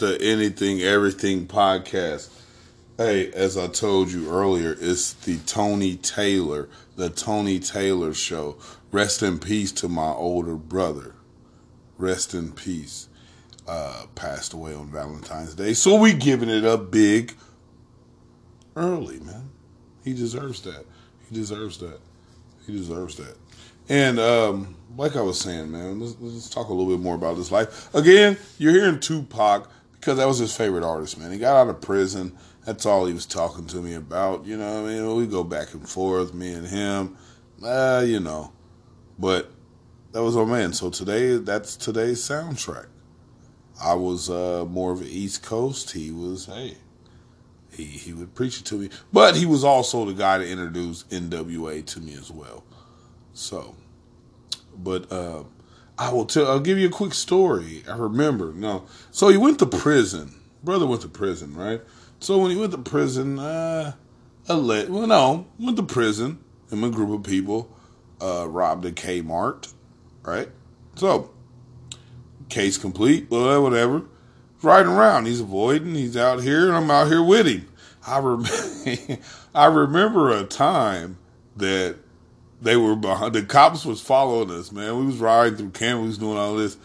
the 0.00 0.18
Anything 0.22 0.80
Everything 0.80 1.46
podcast. 1.46 2.30
Hey, 2.96 3.30
as 3.32 3.58
I 3.58 3.66
told 3.66 4.10
you 4.10 4.30
earlier, 4.30 4.74
it's 4.80 5.12
the 5.12 5.36
Tony 5.40 5.96
Taylor, 5.96 6.70
the 6.96 7.10
Tony 7.10 7.60
Taylor 7.60 8.14
show. 8.14 8.56
Rest 8.90 9.22
in 9.22 9.38
peace 9.38 9.70
to 9.72 9.88
my 9.88 10.08
older 10.08 10.54
brother. 10.54 11.14
Rest 11.98 12.32
in 12.32 12.52
peace. 12.52 13.08
Uh, 13.68 14.06
passed 14.14 14.54
away 14.54 14.74
on 14.74 14.90
Valentine's 14.90 15.54
Day. 15.54 15.74
So 15.74 15.96
we 15.96 16.14
giving 16.14 16.48
it 16.48 16.64
up 16.64 16.90
big 16.90 17.34
early, 18.76 19.20
man. 19.20 19.50
He 20.02 20.14
deserves 20.14 20.62
that. 20.62 20.86
He 21.28 21.34
deserves 21.34 21.76
that. 21.78 22.00
He 22.66 22.72
deserves 22.72 23.16
that. 23.16 23.36
And 23.90 24.18
um, 24.18 24.76
like 24.96 25.14
I 25.14 25.20
was 25.20 25.38
saying, 25.38 25.70
man, 25.70 26.00
let's, 26.00 26.16
let's 26.20 26.48
talk 26.48 26.68
a 26.68 26.72
little 26.72 26.90
bit 26.90 27.02
more 27.02 27.16
about 27.16 27.36
his 27.36 27.52
life. 27.52 27.94
Again, 27.94 28.38
you're 28.56 28.72
hearing 28.72 28.98
Tupac 28.98 29.70
because 30.00 30.16
that 30.16 30.26
was 30.26 30.38
his 30.38 30.56
favorite 30.56 30.82
artist, 30.82 31.18
man. 31.18 31.30
He 31.30 31.38
got 31.38 31.56
out 31.56 31.68
of 31.68 31.82
prison. 31.82 32.32
That's 32.64 32.86
all 32.86 33.04
he 33.04 33.12
was 33.12 33.26
talking 33.26 33.66
to 33.66 33.76
me 33.76 33.94
about. 33.94 34.46
You 34.46 34.56
know, 34.56 34.82
what 34.82 34.90
I 34.90 34.94
mean, 34.94 35.16
we 35.16 35.26
go 35.26 35.44
back 35.44 35.74
and 35.74 35.86
forth, 35.86 36.32
me 36.32 36.54
and 36.54 36.66
him. 36.66 37.18
Uh, 37.62 38.02
you 38.06 38.18
know, 38.18 38.52
but 39.18 39.50
that 40.12 40.22
was 40.22 40.36
our 40.36 40.46
man. 40.46 40.72
So 40.72 40.88
today, 40.88 41.36
that's 41.36 41.76
today's 41.76 42.20
soundtrack. 42.20 42.86
I 43.82 43.94
was 43.94 44.30
uh, 44.30 44.64
more 44.68 44.92
of 44.92 45.02
an 45.02 45.06
East 45.06 45.42
Coast. 45.42 45.90
He 45.90 46.10
was, 46.10 46.46
hey, 46.46 46.78
he 47.70 47.84
he 47.84 48.14
would 48.14 48.34
preach 48.34 48.58
it 48.60 48.64
to 48.66 48.76
me, 48.76 48.90
but 49.12 49.36
he 49.36 49.44
was 49.44 49.64
also 49.64 50.06
the 50.06 50.14
guy 50.14 50.38
to 50.38 50.48
introduce 50.48 51.04
NWA 51.04 51.84
to 51.84 52.00
me 52.00 52.14
as 52.14 52.30
well. 52.30 52.64
So, 53.34 53.74
but 54.76 55.10
uh, 55.12 55.44
I 56.00 56.10
will 56.12 56.24
tell. 56.24 56.48
I'll 56.50 56.60
give 56.60 56.78
you 56.78 56.88
a 56.88 56.90
quick 56.92 57.12
story. 57.12 57.84
I 57.86 57.94
remember. 57.94 58.54
No, 58.54 58.86
so 59.10 59.28
he 59.28 59.36
went 59.36 59.58
to 59.58 59.66
prison. 59.66 60.34
Brother 60.64 60.86
went 60.86 61.02
to 61.02 61.08
prison, 61.08 61.54
right? 61.54 61.82
So 62.20 62.38
when 62.38 62.50
he 62.50 62.56
went 62.56 62.72
to 62.72 62.78
prison, 62.78 63.38
uh, 63.38 63.92
alle- 64.48 64.88
well, 64.90 65.06
no, 65.06 65.46
went 65.58 65.76
to 65.76 65.82
prison. 65.82 66.38
Him 66.70 66.84
and 66.84 66.94
a 66.94 66.96
group 66.96 67.10
of 67.10 67.22
people 67.22 67.70
uh, 68.22 68.48
robbed 68.48 68.86
a 68.86 68.92
Kmart, 68.92 69.74
right? 70.22 70.48
So 70.96 71.32
case 72.48 72.78
complete. 72.78 73.30
Well, 73.30 73.62
whatever. 73.62 74.04
Riding 74.62 74.92
around, 74.92 75.26
he's 75.26 75.40
avoiding. 75.40 75.94
He's 75.94 76.16
out 76.16 76.42
here, 76.42 76.68
and 76.68 76.76
I'm 76.76 76.90
out 76.90 77.08
here 77.08 77.22
with 77.22 77.46
him. 77.46 77.68
I 78.06 78.20
rem- 78.20 79.18
I 79.54 79.66
remember 79.66 80.30
a 80.30 80.44
time 80.44 81.18
that 81.56 81.96
they 82.60 82.76
were 82.76 82.96
behind. 82.96 83.34
The 83.34 83.42
cops 83.42 83.84
was 83.84 84.00
following 84.00 84.50
us. 84.50 84.70
Man, 84.72 84.98
we 84.98 85.06
was 85.06 85.18
riding 85.18 85.56
through 85.56 85.70
Canada. 85.70 86.00
We 86.00 86.06
was 86.08 86.18
doing 86.18 86.36
all 86.36 86.56
this, 86.56 86.76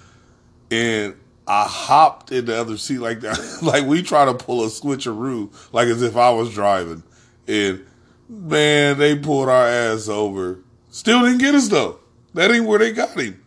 and 0.71 1.15
I 1.47 1.65
hopped 1.65 2.31
in 2.31 2.45
the 2.45 2.59
other 2.59 2.77
seat 2.77 2.99
like 2.99 3.21
that. 3.21 3.59
like 3.61 3.85
we 3.85 4.01
try 4.01 4.25
to 4.25 4.33
pull 4.33 4.63
a 4.63 4.67
switcheroo, 4.67 5.51
like 5.73 5.87
as 5.87 6.01
if 6.01 6.15
I 6.15 6.31
was 6.31 6.53
driving. 6.53 7.03
And 7.47 7.85
man, 8.29 8.97
they 8.97 9.17
pulled 9.17 9.49
our 9.49 9.67
ass 9.67 10.07
over. 10.07 10.59
Still 10.89 11.21
didn't 11.21 11.39
get 11.39 11.55
us 11.55 11.67
though. 11.67 11.99
That 12.33 12.51
ain't 12.51 12.65
where 12.65 12.79
they 12.79 12.91
got 12.91 13.19
him. 13.19 13.41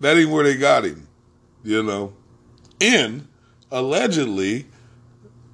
That 0.00 0.16
ain't 0.16 0.30
where 0.30 0.44
they 0.44 0.56
got 0.56 0.84
him. 0.84 1.06
You 1.62 1.82
know. 1.82 2.14
And 2.80 3.28
allegedly, 3.70 4.66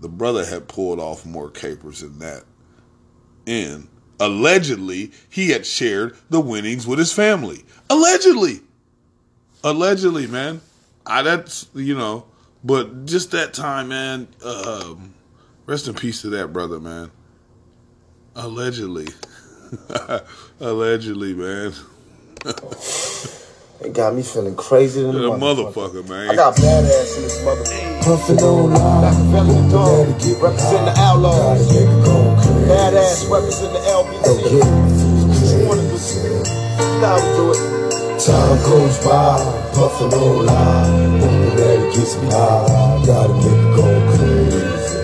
the 0.01 0.09
brother 0.09 0.45
had 0.45 0.69
pulled 0.69 0.99
off 0.99 1.27
more 1.27 1.51
capers 1.51 2.01
than 2.01 2.19
that. 2.21 2.45
And 3.47 3.89
allegedly, 4.21 5.11
he 5.29 5.51
had 5.51 5.67
shared 5.67 6.17
the 6.29 6.41
winnings 6.41 6.87
with 6.87 6.99
his 7.01 7.13
family. 7.13 7.65
Allegedly. 7.89 8.61
Allegedly, 9.65 10.27
man. 10.29 10.61
I 11.07 11.23
that's 11.23 11.67
you 11.75 11.97
know, 11.97 12.27
but 12.63 13.07
just 13.07 13.33
that 13.33 13.53
time, 13.55 13.89
man. 13.89 14.29
Um, 14.45 15.15
rest 15.67 15.89
in 15.89 15.95
peace 15.95 16.23
to 16.23 16.31
that 16.31 16.53
brother, 16.53 16.79
man. 16.79 17.11
Allegedly, 18.37 19.09
allegedly, 20.61 21.35
man. 21.35 21.73
It 23.83 23.95
got 23.95 24.15
me 24.15 24.23
feeling 24.23 24.55
crazy 24.57 25.03
than 25.03 25.13
The 25.15 25.33
a 25.33 25.39
motherfucker. 25.39 25.73
motherfucker, 25.75 26.09
man. 26.09 26.31
I 26.31 26.37
got 26.37 26.55
badass 26.55 27.17
in 27.17 27.23
this 27.23 27.39
motherfucker. 27.43 28.05
Puffin' 28.05 28.39
on 28.39 28.71
line. 28.73 29.05
Makaveli 29.33 29.65
the 29.65 29.71
dog, 29.73 30.43
represent 30.43 30.85
the 30.87 30.95
outlaws. 31.01 32.50
Badass 32.71 33.29
represent 33.29 33.73
the 33.73 33.81
LBC. 33.91 34.63
You 35.59 35.67
wanna 35.67 35.83
do 35.91 35.99
how 37.03 37.17
we 37.19 37.31
do 37.35 37.51
it. 37.51 37.59
Time 38.23 38.59
goes 38.63 38.97
by, 39.03 39.43
puffin' 39.75 40.15
on 40.15 40.47
line. 40.47 41.19
Hoping 41.19 41.57
that 41.57 41.75
it 41.83 41.95
gets 41.95 42.15
me 42.23 42.31
high. 42.31 43.03
Gotta 43.05 43.35
make 43.35 43.59
it 43.59 43.75
go 43.75 43.87
crazy. 44.15 45.03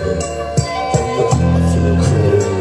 I 0.87 1.43
feel 1.75 1.95
crazy. 2.07 2.55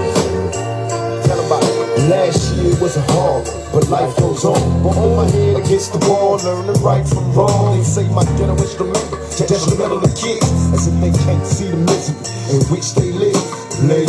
Tell 1.22 1.40
about 1.46 1.62
it. 1.62 2.10
Last 2.10 2.56
year 2.56 2.74
was 2.80 2.96
a 2.96 3.02
hard, 3.12 3.44
but 3.72 3.88
life 3.88 4.16
goes 4.16 4.44
on. 4.44 4.58
Bumping 4.82 5.14
my 5.14 5.30
head 5.30 5.56
against 5.64 5.92
the 5.92 6.00
wall, 6.10 6.36
learning 6.42 6.82
right 6.82 7.06
from 7.06 7.32
wrong. 7.32 7.78
They 7.78 7.84
say 7.84 8.08
my 8.08 8.24
generation 8.34 8.90
remember 8.90 9.22
detrimental 9.38 10.00
to 10.00 10.10
kids, 10.20 10.50
as 10.74 10.88
if 10.88 11.00
they 11.00 11.12
can't 11.24 11.46
see 11.46 11.70
the 11.70 11.76
misery 11.76 12.58
in 12.58 12.60
which 12.74 12.94
they 12.94 13.12
live. 13.12 13.65
Me 13.84 14.08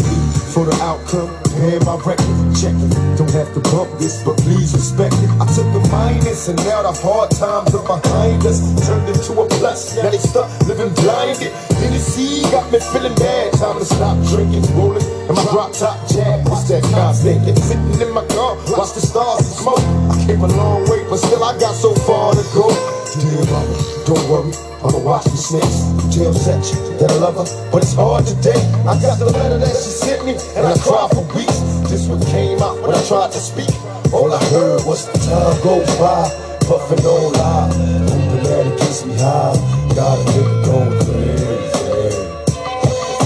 for 0.55 0.63
the 0.63 0.71
outcome, 0.79 1.27
paying 1.59 1.83
my 1.83 1.99
record, 1.99 2.23
check 2.55 2.71
it. 2.71 2.91
Don't 3.19 3.29
have 3.35 3.51
to 3.51 3.59
bump 3.67 3.91
this, 3.99 4.23
but 4.23 4.39
please 4.39 4.71
respect 4.71 5.13
it. 5.19 5.29
I 5.43 5.45
took 5.51 5.67
a 5.75 5.83
minus, 5.91 6.47
and 6.47 6.55
now 6.63 6.87
the 6.87 6.95
hard 6.95 7.31
times 7.35 7.75
are 7.75 7.83
behind 7.83 8.47
us. 8.47 8.63
Turned 8.87 9.09
into 9.11 9.35
a 9.35 9.45
plus, 9.59 9.93
now 9.99 10.09
they 10.09 10.17
stuck 10.23 10.47
living 10.71 10.93
blinded. 10.95 11.51
Hennessy 11.83 12.47
got 12.47 12.71
me 12.71 12.79
feeling 12.79 13.13
bad, 13.19 13.53
time 13.59 13.77
to 13.77 13.85
stop 13.85 14.15
drinking, 14.31 14.63
rolling. 14.71 15.03
And 15.27 15.35
my 15.35 15.43
drop 15.51 15.73
top 15.75 15.99
jack, 16.07 16.47
what's 16.47 16.71
that 16.71 16.83
constant? 16.95 17.43
Sitting 17.59 17.99
in 17.99 18.13
my 18.15 18.25
car, 18.31 18.55
watch 18.71 18.95
the 18.95 19.03
stars 19.03 19.43
and 19.43 19.51
smoke. 19.51 19.83
I 20.15 20.15
came 20.25 20.41
a 20.41 20.47
long 20.47 20.87
way, 20.87 21.03
but 21.11 21.17
still 21.17 21.43
I 21.43 21.59
got 21.59 21.75
so 21.75 21.93
far 22.07 22.31
to 22.31 22.43
go. 22.55 22.96
Don't 23.17 24.29
worry, 24.29 24.53
I'ma 24.85 24.99
watch 24.99 25.25
the 25.25 25.37
snakes. 25.37 25.89
Tell 26.15 26.33
section 26.33 26.77
that 26.97 27.09
I 27.11 27.15
love 27.17 27.35
her, 27.35 27.71
but 27.71 27.81
it's 27.81 27.93
hard 27.93 28.25
today. 28.25 28.61
I 28.85 28.93
got 29.01 29.17
the 29.17 29.25
letter 29.25 29.57
that 29.57 29.73
she 29.73 29.89
sent 29.89 30.25
me, 30.25 30.37
and 30.55 30.65
I 30.67 30.77
cried 30.77 31.09
for 31.11 31.25
weeks. 31.33 31.57
This 31.89 32.07
one 32.07 32.21
came 32.27 32.61
out 32.61 32.79
when 32.81 32.93
I 32.93 33.03
tried 33.07 33.31
to 33.31 33.39
speak. 33.39 33.73
All 34.13 34.31
I 34.31 34.37
heard 34.53 34.85
was 34.85 35.07
the 35.07 35.17
time 35.25 35.57
goes 35.63 35.89
by, 35.97 36.29
puffing 36.67 37.05
on 37.05 37.33
lie, 37.33 37.69
hoping 38.05 38.43
that 38.43 38.67
it 38.67 38.77
gets 38.79 39.03
me 39.05 39.15
high. 39.17 39.57
Got 39.97 40.19
a 40.19 40.23
nigga 40.31 40.65
going 40.65 40.93
crazy. 41.01 42.21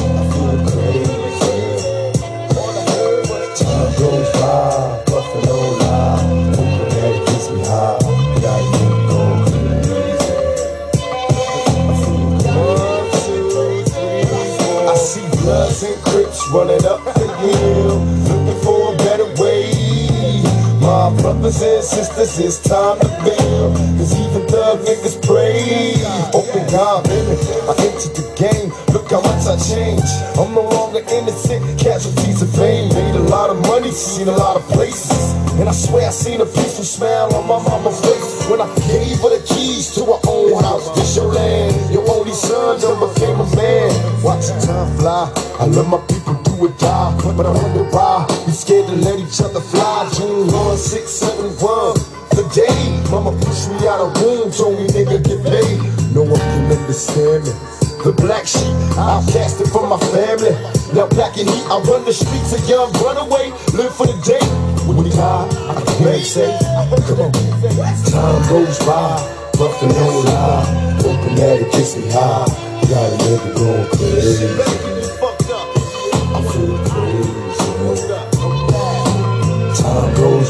I 0.07 0.23
feel 0.31 0.55
crazy. 0.71 1.51
Time 3.59 3.91
goes 3.99 4.29
by, 4.39 5.03
puffing 5.05 5.49
on 5.51 5.79
lie, 5.79 5.80
brothers 21.33 21.61
and 21.61 21.83
sisters, 21.83 22.39
it's 22.39 22.59
time 22.59 22.99
to 22.99 23.07
build. 23.23 23.75
Cause 23.97 24.13
even 24.19 24.47
thug 24.47 24.79
niggas 24.83 25.17
pray. 25.23 25.95
Open 26.33 26.63
God, 26.71 27.03
baby. 27.05 27.37
I 27.67 27.73
entered 27.87 28.15
the 28.15 28.25
game. 28.35 28.69
Look 28.93 29.11
how 29.11 29.21
much 29.21 29.45
I 29.47 29.55
changed. 29.57 30.11
I'm 30.37 30.53
no 30.53 30.67
longer 30.67 30.99
innocent. 31.11 31.61
Casualties 31.79 32.41
of 32.41 32.49
fame. 32.55 32.89
Made 32.89 33.15
a 33.15 33.25
lot 33.31 33.49
of 33.49 33.61
money, 33.67 33.91
seen 33.91 34.27
a 34.27 34.35
lot 34.35 34.57
of 34.57 34.63
places. 34.69 35.33
And 35.59 35.69
I 35.69 35.73
swear 35.73 36.07
I 36.07 36.11
seen 36.11 36.41
a 36.41 36.45
peaceful 36.45 36.83
smile 36.83 37.33
on 37.35 37.47
my 37.47 37.61
mama's 37.69 37.99
face 38.01 38.49
when 38.49 38.61
I 38.61 38.67
gave 38.87 39.19
her 39.21 39.31
the 39.31 39.43
keys 39.45 39.93
to 39.95 40.05
her 40.05 40.19
own 40.27 40.63
house. 40.63 40.89
This 40.95 41.15
your 41.15 41.31
land. 41.31 41.75
Your 41.93 42.09
only 42.11 42.33
son 42.33 42.79
done 42.81 42.99
became 42.99 43.39
a 43.39 43.47
man. 43.55 43.91
Watching 44.23 44.59
time 44.59 44.89
fly. 44.97 45.31
I 45.59 45.65
love 45.65 45.87
my 45.87 45.99
people 46.07 46.20
or 46.61 46.69
die. 46.77 47.33
But 47.35 47.45
I 47.45 47.51
wonder 47.51 47.83
why 47.89 48.25
we 48.45 48.53
scared 48.53 48.87
to 48.87 48.95
let 48.95 49.19
each 49.19 49.41
other 49.41 49.59
fly. 49.59 50.09
June 50.13 50.47
1, 50.47 50.77
6, 50.77 51.09
7, 51.09 51.45
1. 51.57 52.21
The 52.31 52.47
day 52.55 52.79
mama 53.11 53.35
pushed 53.43 53.69
me 53.69 53.87
out 53.87 53.99
of 53.99 54.15
womb, 54.21 54.51
told 54.51 54.79
me 54.79 54.87
nigga 54.87 55.19
get 55.19 55.41
paid. 55.43 55.77
No 56.13 56.23
one 56.23 56.39
can 56.39 56.71
understand 56.71 57.43
me. 57.43 57.51
The 58.01 58.13
black 58.13 58.47
sheep, 58.47 58.73
outcasted 58.97 59.69
from 59.71 59.89
my 59.89 59.99
family. 60.09 60.55
Now 60.95 61.07
black 61.07 61.37
and 61.37 61.49
heat, 61.49 61.65
I 61.69 61.77
run 61.85 62.05
the 62.05 62.13
streets, 62.13 62.53
a 62.53 62.59
young 62.65 62.91
runaway, 62.93 63.51
live 63.77 63.93
for 63.93 64.07
the 64.07 64.17
day. 64.25 64.41
When 64.87 65.05
he 65.05 65.11
die, 65.11 65.47
I 65.69 65.81
can 65.81 65.97
hear 66.01 66.19
say, 66.23 66.57
come 67.05 67.21
on. 67.21 67.31
Time 67.31 68.41
goes 68.49 68.79
by, 68.79 69.21
buffing 69.53 69.93
no 69.93 70.19
lie, 70.25 70.65
hoping 71.03 71.35
that 71.35 71.61
it 71.61 71.71
kiss 71.71 71.95
me 71.95 72.09
high. 72.09 72.45
Got 72.89 73.13
a 73.13 73.17
nigga 73.23 73.55
going 73.55 73.87
crazy. 73.89 74.90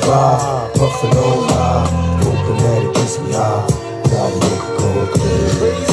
By, 0.02 0.70
puffing 0.76 1.18
on 1.18 1.48
lie, 1.48 1.88
hoping 2.24 2.58
that 2.64 2.84
it 2.84 2.96
gets 2.96 3.20
me 3.20 3.34
high. 3.34 3.68
Got 4.10 4.32
a 4.32 4.40
nigga 4.40 4.78
going 4.78 5.08
crazy. 5.14 5.91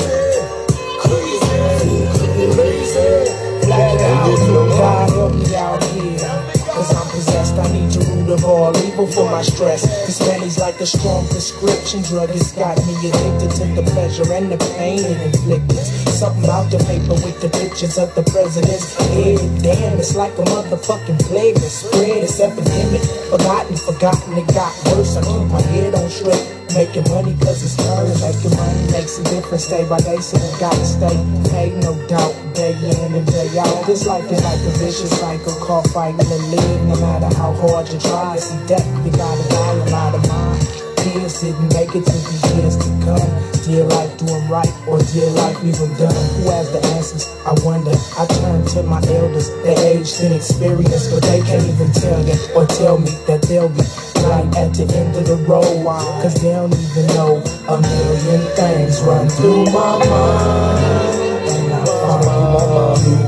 My 8.73 9.43
stress. 9.43 9.83
This 10.07 10.21
money's 10.27 10.59
like 10.59 10.81
a 10.81 10.87
strong 10.87 11.27
prescription 11.29 12.03
drug. 12.03 12.31
It's 12.31 12.53
got 12.53 12.77
me 12.87 12.95
addicted 13.09 13.51
to 13.57 13.65
the 13.75 13.83
pleasure 13.93 14.33
and 14.33 14.51
the 14.51 14.59
pain 14.77 14.99
it 14.99 15.35
inflicted. 15.35 15.87
Something 16.11 16.45
about 16.45 16.71
the 16.71 16.79
paper 16.85 17.15
with 17.25 17.41
the 17.41 17.49
pictures 17.49 17.99
of 17.99 18.15
the 18.15 18.23
president's 18.23 18.95
head. 18.97 19.39
Damn, 19.63 19.99
it's 19.99 20.17
like 20.17 20.33
a 20.39 20.43
motherfucking 20.43 21.21
plague 21.25 21.55
that 21.55 21.71
spread. 21.71 22.25
It's 22.25 22.41
epidemic. 22.41 23.03
Forgotten, 23.31 23.77
forgotten, 23.77 24.39
it 24.39 24.47
got 24.49 24.75
worse. 24.87 25.17
I 25.17 25.23
keep 25.23 25.51
my 25.51 25.61
head 25.61 25.95
on 25.95 26.09
straight. 26.11 26.58
Making 26.75 27.09
money 27.11 27.35
cause 27.41 27.65
it's 27.65 27.79
earned. 27.81 28.21
Making 28.21 28.57
money 28.57 28.93
makes 28.93 29.19
a 29.19 29.25
difference 29.25 29.69
day 29.69 29.89
by 29.89 29.99
day, 29.99 30.19
so 30.19 30.37
we 30.37 30.61
gotta 30.61 30.85
stay 30.85 31.17
paid, 31.51 31.75
no 31.83 31.97
doubt. 32.07 32.35
Day 32.55 32.73
in 32.73 33.15
and 33.15 33.27
day 33.27 33.59
out. 33.59 33.87
This 33.87 34.07
life 34.07 34.31
is 34.31 34.43
like 34.45 34.61
a 34.61 34.73
vicious 34.79 35.19
cycle, 35.19 35.55
called 35.65 35.91
fighting 35.91 36.21
to 36.21 36.39
live. 36.53 36.81
No 36.89 36.97
matter 37.01 37.35
how 37.37 37.53
hard 37.53 37.89
you 37.89 37.99
try, 37.99 38.37
it's 38.37 38.51
a. 38.53 38.85
You 39.05 39.11
gotta 39.13 39.49
die 39.49 39.73
a 39.73 39.91
lot 39.91 40.15
of 40.15 40.29
mine. 40.29 40.68
Kids 41.03 41.41
didn't 41.41 41.73
make 41.75 41.95
it 41.95 42.05
to 42.07 42.13
these 42.13 42.47
years 42.57 42.77
to 42.77 42.89
come. 43.05 43.31
Dear 43.65 43.85
life, 43.85 44.17
do 44.19 44.27
'em 44.35 44.49
right, 44.51 44.73
or 44.89 44.99
dear 45.13 45.31
life, 45.31 45.63
leave 45.63 45.81
'em 45.81 45.95
done. 45.95 46.15
Who 46.37 46.51
has 46.51 46.71
the 46.73 46.81
answers? 46.97 47.27
I 47.47 47.53
wonder. 47.65 47.93
I 48.19 48.27
turn 48.27 48.65
to 48.75 48.83
my 48.83 49.01
elders, 49.19 49.51
they 49.65 49.77
aged 49.93 50.21
and 50.25 50.35
experienced, 50.35 51.11
but 51.13 51.23
they 51.23 51.41
can't 51.43 51.67
even 51.69 51.93
tell 51.93 52.21
that 52.25 52.41
or 52.57 52.67
tell 52.67 52.99
me 52.99 53.11
that 53.27 53.43
they'll 53.43 53.69
be 53.69 53.85
right 54.25 54.49
at 54.57 54.75
the 54.75 54.87
end 54.97 55.17
of 55.17 55.27
the 55.27 55.37
road. 55.49 55.85
Cause 56.23 56.35
they 56.43 56.53
don't 56.53 56.75
even 56.75 57.07
know 57.17 57.43
a 57.69 57.77
million 57.81 58.43
things 58.57 59.01
run 59.03 59.29
through 59.29 59.67
my 59.67 59.99
mind. 60.05 61.21
And 61.49 61.75
I 61.75 61.85
find 61.87 63.07
you 63.07 63.28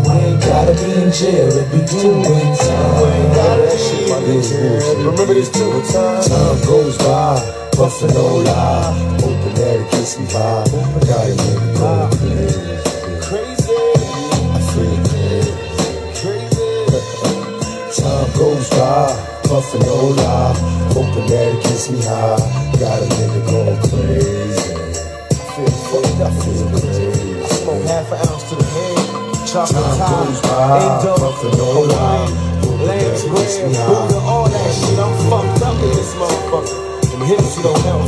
gotta 0.50 0.74
be 0.82 0.90
in 0.98 1.12
jail 1.12 1.46
to 1.48 1.62
be 1.70 1.78
doing 1.86 2.54
time. 2.58 3.06
Remember 5.06 5.34
this 5.34 5.48
too? 5.50 5.70
Time 5.92 6.58
goes 6.66 6.98
by, 6.98 7.38
puffin' 7.70 8.10
no 8.14 8.42
lie. 8.42 8.90
Hoping 9.22 9.54
that 9.54 9.78
it 9.78 9.86
gets 9.92 10.18
me 10.18 10.26
high. 10.26 10.66
I 10.66 11.00
gotta 11.06 11.34
make 11.38 11.62
it 11.62 11.78
go 11.78 12.10
crazy. 13.22 13.78
I 14.50 14.60
feel 14.70 14.98
crazy. 16.18 16.66
Time 17.94 18.30
goes 18.34 18.68
by, 18.70 19.06
puffin' 19.46 19.82
no 19.86 19.96
lie. 20.18 20.54
Hoping 20.98 21.26
that 21.30 21.46
it 21.54 21.62
gets 21.62 21.84
me 21.90 22.02
high. 22.02 22.42
Got 22.82 23.02
a 23.02 23.06
nigga 23.06 23.40
going 23.46 23.80
crazy. 23.86 24.74
I 25.30 25.46
feel 25.54 25.72
fucked 25.86 26.20
up, 26.26 26.32
feel 26.42 26.66
crazy. 26.74 27.08
Smoke 27.54 27.84
half 27.86 28.10
an 28.10 28.18
ounce 28.18 28.44
to 28.50 28.56
the. 28.56 28.79
Chocolate 29.50 29.82
Time 29.98 30.30
goes 30.30 30.40
by, 30.46 30.78
A-Dub, 30.78 31.18
puffin' 31.18 31.58
no 31.58 31.82
lie. 31.82 32.30
Hoping 32.62 32.86
Lance 32.86 33.26
that 33.26 33.34
it 33.34 33.34
gets 33.34 33.58
me 33.58 33.74
Graham, 33.74 33.82
high. 33.82 34.06
Buddha, 34.06 34.18
all 34.30 34.46
that 34.46 34.70
shit. 34.70 34.94
I'm 34.94 35.10
fucked 35.26 35.62
up 35.66 35.74
in 35.74 35.90
this 35.90 36.14
motherfucker. 36.14 36.78
And 37.10 37.22
Hennessy 37.26 37.58
don't 37.66 37.82
help. 37.82 38.06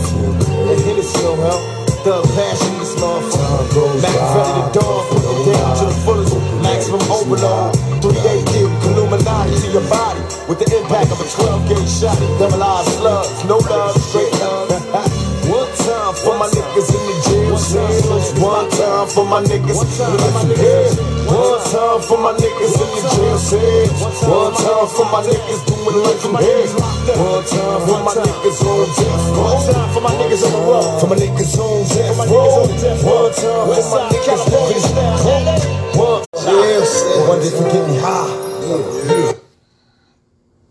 And 0.71 0.81
Hennessy 0.87 1.19
don't 1.19 1.43
help. 1.43 1.63
Thug 2.07 2.23
passion 2.39 2.73
this 2.79 2.95
motherfucker. 2.95 3.91
Makaveli 4.07 4.55
the 4.55 4.63
dawn, 4.71 5.03
put 5.11 5.19
them 5.19 5.41
down 5.51 5.73
to 5.83 5.85
the 5.91 5.97
fullest. 6.07 6.39
Maximum 6.63 7.03
overload. 7.11 7.75
Three 7.99 8.23
day 8.23 8.39
deal, 8.55 8.71
Illuminati 8.95 9.59
to 9.67 9.69
your 9.75 9.87
body. 9.91 10.23
With 10.47 10.63
the 10.63 10.71
impact 10.79 11.11
of 11.11 11.19
a 11.19 11.27
12 11.27 11.75
gauge 11.75 11.91
shot. 11.91 12.23
Double 12.39 12.63
eyes 12.63 12.87
slugs, 13.03 13.43
no 13.51 13.59
love, 13.59 13.99
straight 13.99 14.31
love. 14.39 14.71
One 15.51 15.67
time 15.75 16.15
for 16.23 16.39
my 16.39 16.47
niggas 16.55 16.87
in 16.87 17.03
the 17.03 17.17
for 19.13 19.25
my 19.27 19.43
niggas 19.45 19.77
in 19.77 20.49
the 20.49 20.55
jail. 20.57 20.89
One 21.29 21.61
time 21.69 22.01
for 22.01 22.17
my 22.17 22.33
niggas 22.33 22.81
in 22.81 22.89
the 22.97 23.03
jail 23.13 23.39
cells. 23.39 24.01
One 24.25 24.55
time 24.57 24.89
for 24.89 25.05
my 25.13 25.21
niggas 25.21 25.61
doing 25.69 25.97
life 26.01 26.25
in 26.25 26.33
hell. 26.41 26.65
One 27.21 27.45
time 27.45 27.81
for 27.85 28.01
my 28.01 28.15
niggas 28.17 28.65
on 28.65 28.89
death 28.97 29.29
row. 29.37 29.45
One 29.45 29.61
time 29.69 29.89
for 29.93 30.01
my 30.01 30.11
niggas 30.17 30.45
on 30.45 30.53
the 30.53 30.61
road. 30.65 31.01
For 31.01 31.07
my 31.09 31.17
niggas 31.17 31.59
on 31.61 31.85
death 31.93 32.33
row. 32.33 32.65
One 32.65 33.33
time 33.37 33.69
for 33.69 33.93
my 33.93 34.09
niggas 34.09 34.45
living 34.49 34.89
One 36.01 36.25
jail 36.41 36.85
cell. 36.85 37.29
One 37.29 37.41
day 37.41 37.51
to 37.51 37.63
get 37.69 37.85
me 37.89 37.97
high. 38.01 38.33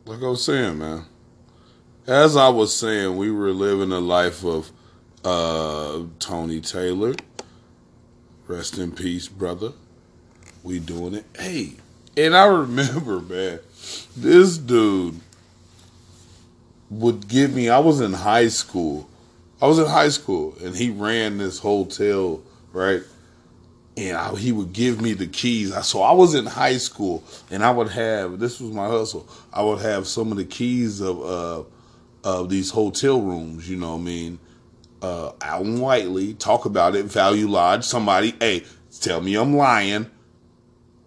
like 0.06 0.22
I 0.24 0.28
was 0.28 0.44
saying, 0.44 0.80
man. 0.80 1.06
As 2.08 2.36
I 2.36 2.50
was 2.50 2.76
saying, 2.76 3.18
we 3.18 3.30
were 3.30 3.52
living 3.52 3.92
a 3.92 4.00
life 4.00 4.44
of 4.44 4.72
uh, 5.24 6.02
Tony 6.18 6.60
Taylor. 6.60 7.14
Rest 8.52 8.78
in 8.78 8.92
peace, 8.92 9.30
brother. 9.30 9.72
We 10.62 10.80
doing 10.80 11.14
it. 11.14 11.26
Hey, 11.40 11.76
and 12.18 12.36
I 12.36 12.48
remember, 12.48 13.22
man, 13.34 13.62
this 14.18 14.58
dude 14.58 15.22
would 16.90 17.30
give 17.30 17.54
me. 17.54 17.70
I 17.70 17.80
was 17.80 18.02
in 18.02 18.12
high 18.12 18.50
school. 18.50 19.08
I 19.62 19.68
was 19.68 19.80
in 19.80 19.86
high 19.86 20.10
school, 20.10 20.54
and 20.62 20.76
he 20.76 20.90
ran 20.90 21.38
this 21.38 21.60
hotel, 21.60 22.42
right? 22.74 23.02
and 23.96 24.18
I, 24.18 24.36
he 24.36 24.52
would 24.52 24.74
give 24.74 25.02
me 25.02 25.14
the 25.14 25.28
keys. 25.28 25.74
So 25.86 26.02
I 26.02 26.12
was 26.12 26.36
in 26.36 26.46
high 26.46 26.78
school, 26.78 27.24
and 27.50 27.64
I 27.64 27.72
would 27.72 27.90
have 27.90 28.38
this 28.38 28.60
was 28.60 28.72
my 28.72 28.88
hustle. 28.88 29.30
I 29.54 29.64
would 29.64 29.80
have 29.80 30.08
some 30.08 30.30
of 30.30 30.38
the 30.38 30.44
keys 30.44 31.00
of 31.00 31.22
uh, 31.24 31.64
of 32.26 32.50
these 32.50 32.70
hotel 32.70 33.22
rooms. 33.22 33.70
You 33.70 33.78
know, 33.78 33.94
what 33.94 34.02
I 34.02 34.04
mean, 34.04 34.40
uh, 35.02 35.32
Allen 35.42 35.80
Whiteley 35.80 36.34
talk 36.34 36.66
about 36.66 36.96
it. 36.96 37.06
Value 37.06 37.48
Lodge. 37.48 37.84
Somebody, 37.84 38.36
hey, 38.40 38.64
tell 39.00 39.22
me 39.22 39.36
I'm 39.36 39.56
lying. 39.56 40.10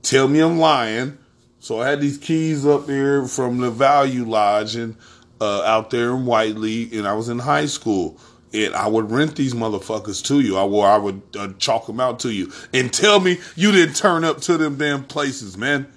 Tell 0.02 0.28
me 0.28 0.40
I'm 0.40 0.58
lying. 0.58 1.18
So 1.60 1.80
I 1.80 1.88
had 1.88 2.00
these 2.00 2.18
keys 2.18 2.66
up 2.66 2.86
there 2.86 3.26
from 3.26 3.58
the 3.58 3.70
Value 3.70 4.24
Lodge 4.24 4.76
and 4.76 4.96
uh, 5.40 5.62
out 5.62 5.90
there 5.90 6.10
in 6.10 6.26
Whiteley, 6.26 6.90
and 6.96 7.06
I 7.06 7.14
was 7.14 7.28
in 7.28 7.38
high 7.38 7.66
school. 7.66 8.18
And 8.52 8.74
I 8.74 8.86
would 8.86 9.10
rent 9.10 9.34
these 9.34 9.52
motherfuckers 9.52 10.24
to 10.26 10.40
you. 10.40 10.56
I, 10.56 10.62
or 10.62 10.86
I 10.86 10.96
would 10.96 11.22
uh, 11.36 11.48
chalk 11.58 11.86
them 11.86 11.98
out 11.98 12.20
to 12.20 12.32
you 12.32 12.52
and 12.72 12.92
tell 12.92 13.18
me 13.18 13.38
you 13.56 13.72
didn't 13.72 13.96
turn 13.96 14.22
up 14.22 14.40
to 14.42 14.56
them 14.56 14.76
damn 14.76 15.04
places, 15.04 15.56
man. 15.56 15.90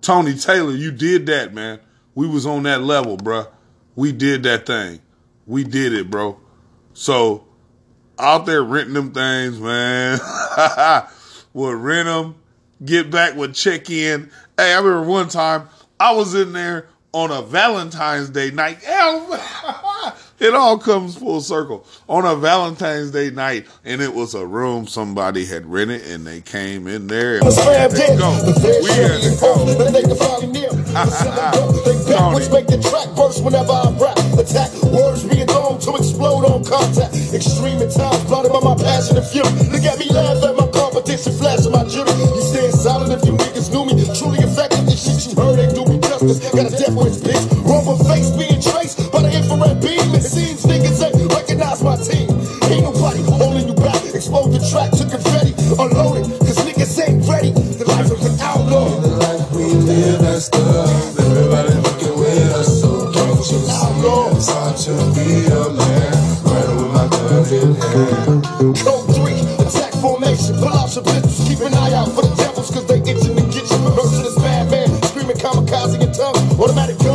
Tony 0.00 0.34
Taylor, 0.34 0.72
you 0.72 0.90
did 0.90 1.26
that, 1.26 1.52
man. 1.52 1.80
We 2.14 2.26
was 2.26 2.46
on 2.46 2.62
that 2.62 2.82
level, 2.82 3.18
bruh. 3.18 3.48
We 3.94 4.12
did 4.12 4.42
that 4.44 4.66
thing. 4.66 5.00
We 5.46 5.64
did 5.64 5.92
it, 5.92 6.10
bro. 6.10 6.40
So 6.94 7.44
out 8.18 8.46
there 8.46 8.62
renting 8.62 8.94
them 8.94 9.12
things, 9.12 9.58
man. 9.58 10.18
would 11.54 11.74
rent 11.74 12.06
them, 12.06 12.34
get 12.84 13.10
back, 13.10 13.34
would 13.36 13.54
check 13.54 13.90
in. 13.90 14.30
Hey, 14.56 14.72
I 14.74 14.78
remember 14.78 15.02
one 15.02 15.28
time 15.28 15.68
I 15.98 16.12
was 16.12 16.34
in 16.34 16.52
there 16.52 16.88
on 17.12 17.30
a 17.30 17.42
Valentine's 17.42 18.30
Day 18.30 18.50
night. 18.50 18.78
it 20.38 20.54
all 20.54 20.78
comes 20.78 21.16
full 21.16 21.40
circle. 21.40 21.86
On 22.08 22.24
a 22.24 22.36
Valentine's 22.36 23.10
Day 23.10 23.30
night, 23.30 23.66
and 23.84 24.00
it 24.00 24.14
was 24.14 24.34
a 24.34 24.46
room 24.46 24.86
somebody 24.86 25.44
had 25.44 25.66
rented, 25.66 26.02
and 26.06 26.26
they 26.26 26.40
came 26.40 26.86
in 26.86 27.06
there 27.06 27.36
and 27.36 27.46
we 27.46 27.54
had 27.54 27.90
to 27.90 27.96
go. 28.18 28.30
We 28.82 28.90
had 28.90 29.20
to 29.20 29.36
go. 29.40 29.64
Then 29.74 29.92
they 35.86 35.98
can 35.98 36.14
finally 36.14 36.22
near. 36.22 36.22
They 36.22 36.22
backwards 36.22 36.22
make 36.22 36.22
the 36.22 36.22
track 36.22 36.22
burst 36.22 36.22
whenever 36.22 36.22
I 36.22 36.22
rap. 36.22 36.22
Attack 36.22 36.22
words 36.22 36.22
being 36.22 36.22
thrown 36.22 36.22
to 36.22 36.22
explode 36.22 36.44
on 36.46 36.64
contact. 36.64 37.14
Extreme 37.32 37.82
at 37.82 37.90
times, 37.90 38.24
blinded 38.24 38.52
by 38.52 38.60
my 38.60 38.76
passion 38.76 39.16
and 39.16 39.26
fury. 39.26 39.50
Look 39.70 39.84
at 39.84 39.98
me 39.98 40.08
laugh 40.10 40.42
at 40.44 40.56
my 40.56 40.68
competition, 40.70 41.32
flashing 41.32 41.72
my 41.72 41.84
jury. 41.84 42.12
You 42.12 42.42
stand 42.42 42.74
silent 42.74 43.12
if 43.12 43.26
you 43.26 43.34
niggas 43.34 43.70
knew 43.72 43.84
me. 43.86 44.04
Truly 44.14 44.40
effective, 44.40 44.86
the 44.86 44.96
shit 44.96 45.26
you 45.26 45.34
heard 45.34 45.58
ain't 45.58 45.74
do 45.74 45.84
me 45.86 45.98
justice. 45.98 46.38
Got 46.52 46.70
a 46.70 46.74
death 46.74 46.94
wish, 46.94 47.18
bitch. 47.20 47.44
Rumble 47.66 47.98
face 48.06 48.30
being 48.36 48.60
traced 48.60 49.10
by 49.10 49.22
the 49.22 49.30
infrared 49.32 49.80
beam. 49.80 50.06
It 50.14 50.24
seems 50.24 50.64
niggas 50.64 51.02
ain't 51.02 51.32
recognize 51.32 51.82
my 51.82 51.96
team. 51.96 52.30
Ain't 52.70 52.84
nobody 52.86 53.22
holding 53.26 53.68
you 53.68 53.74
back. 53.74 54.00
Explode 54.14 54.54
the 54.54 54.62
track 54.70 54.90
to 54.98 55.04
confetti. 55.08 55.52
Unloaded, 55.78 56.28
cause 56.46 56.58
niggas 56.62 56.94
ain't 57.02 57.26
ready. 57.26 57.50
The 57.52 57.84
life 57.88 58.10
of 58.10 58.20
an 58.22 58.38
outlaw. 58.40 58.86
we 59.56 59.64
live 59.64 60.22
as 60.22 60.48
thugs. 60.48 61.18
Everybody 61.18 61.74
looking 61.82 62.18
with 62.18 62.52
us, 62.54 62.80
so 62.80 63.12
don't 63.12 63.36
you 63.38 63.44
see 63.44 63.72
it's 64.42 64.50
hard 64.50 64.76
to 64.76 64.92
be 65.14 65.46
Code 67.92 69.04
3, 69.12 69.36
attack 69.60 69.92
formation. 70.00 70.56
Keep 71.44 71.60
an 71.60 71.74
eye 71.76 71.92
out 71.92 72.08
for 72.08 72.24
the 72.24 72.32
devils, 72.40 72.70
cause 72.72 72.86
they 72.88 73.04
itching 73.04 73.36
to 73.36 73.44
get 73.52 73.68
you. 73.68 73.78
Merciless 73.92 74.34
bad 74.40 74.70
man, 74.70 74.88
screaming 75.12 75.36
kamikaze 75.36 76.00
in 76.00 76.08
tongue. 76.08 76.32
Automatic 76.56 76.96
gunfire, 77.04 77.11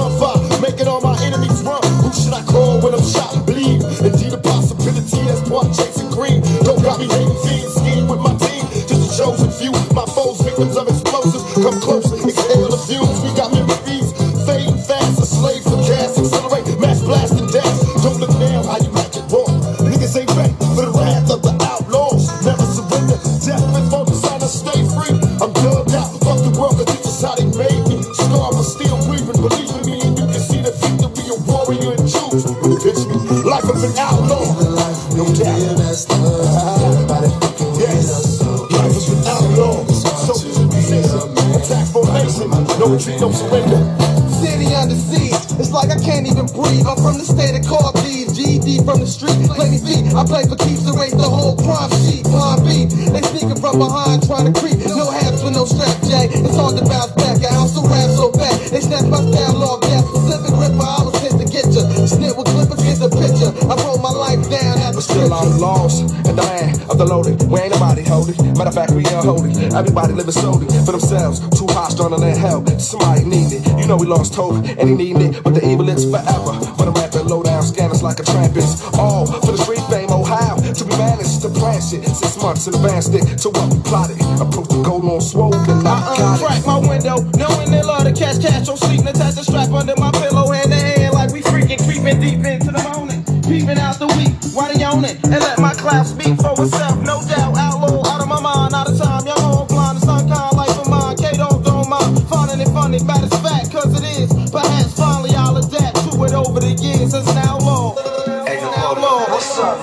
lost 74.08 74.36
hope, 74.36 74.56
and 74.56 74.90
he 74.90 74.96
needing 74.96 75.22
it. 75.34 75.44
But 75.44 75.54
the 75.56 75.64
evil 75.68 75.90
is 75.90 76.06
forever. 76.10 76.54
When 76.80 76.88
I'm 76.90 76.96
rapping 76.96 77.28
low 77.28 77.44
down, 77.44 77.64
scanners 77.64 78.04
like 78.04 78.20
a 78.20 78.24
trampist. 78.24 78.82
All 78.98 79.28
for 79.28 79.52
the 79.52 79.58
street 79.60 79.84
fame, 79.92 80.10
oh 80.10 80.24
how 80.24 80.56
to 80.58 80.84
be 80.86 80.96
managed 80.98 81.42
to 81.44 81.50
plan 81.50 81.82
shit. 81.82 82.06
Six 82.08 82.42
months 82.42 82.68
in 82.68 82.76
advance 82.76 83.10
it 83.10 83.38
to 83.44 83.50
what 83.50 83.68
we 83.74 83.80
plotted. 83.84 84.18
Approach 84.42 84.70
the 84.70 84.82
goal 84.84 85.04
on 85.12 85.22
swole, 85.22 85.54
and 85.54 85.88
I 85.88 85.92
I 85.92 86.18
got 86.18 86.40
it. 86.42 86.44
uncrack 86.44 86.66
my 86.66 86.80
window, 86.80 87.18
knowing 87.38 87.72
they 87.72 87.84
love 87.84 88.06
to 88.06 88.14
catch 88.14 88.42
cash. 88.42 88.70
I'm 88.70 88.78
sleeping, 88.78 89.08
attach 89.08 89.36
the 89.36 89.44
strap 89.44 89.72
under 89.72 89.96
my 89.98 90.12
pillow, 90.12 90.52
hand 90.52 90.72
in 90.74 90.80
hand, 90.80 91.14
like 91.14 91.32
we 91.32 91.42
freaking 91.42 91.82
creeping 91.86 92.20
deep 92.22 92.46
into 92.46 92.72
the 92.72 92.84
morning. 92.96 93.24
Peeping 93.44 93.80
out 93.80 94.00
the 94.00 94.08
week, 94.20 94.34
why 94.56 94.74
they 94.74 94.84
own 94.86 95.06
it? 95.06 95.18
And 95.26 95.40
let 95.42 95.60
my 95.60 95.74
class 95.74 96.12
speak 96.12 96.36
for 96.40 96.54
itself, 96.64 96.98
no 97.04 97.22
doubt. 97.28 97.37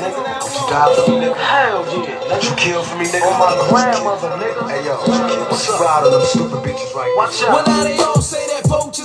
What's 0.04 0.18
up, 0.18 0.26
nigga? 0.26 0.44
Would 0.44 0.54
you 0.54 0.66
die 0.70 0.94
for 0.94 1.10
me, 1.10 1.16
nigga? 1.20 1.36
Hell 1.36 1.82
yeah. 2.04 2.34
Would 2.34 2.44
you 2.44 2.54
kill 2.56 2.82
for 2.82 2.96
me, 2.98 3.04
nigga? 3.06 3.26
On 3.26 3.38
my 3.40 3.52
grandmother, 3.68 4.30
nigga. 4.38 4.70
Hey, 4.70 4.84
yo, 4.84 4.96
what's 5.50 5.68
up? 5.70 5.80
Ride 5.80 6.04
on 6.04 6.12
them 6.12 6.22
stupid 6.22 6.60
bitches 6.64 6.94
right 6.94 7.12
Watch 7.16 7.42
out. 7.42 7.52
Well, 7.54 7.66
now 7.66 7.84
they 7.84 7.98
all 7.98 8.22
say 8.22 8.46
that 8.48 8.66
vultures 8.68 9.03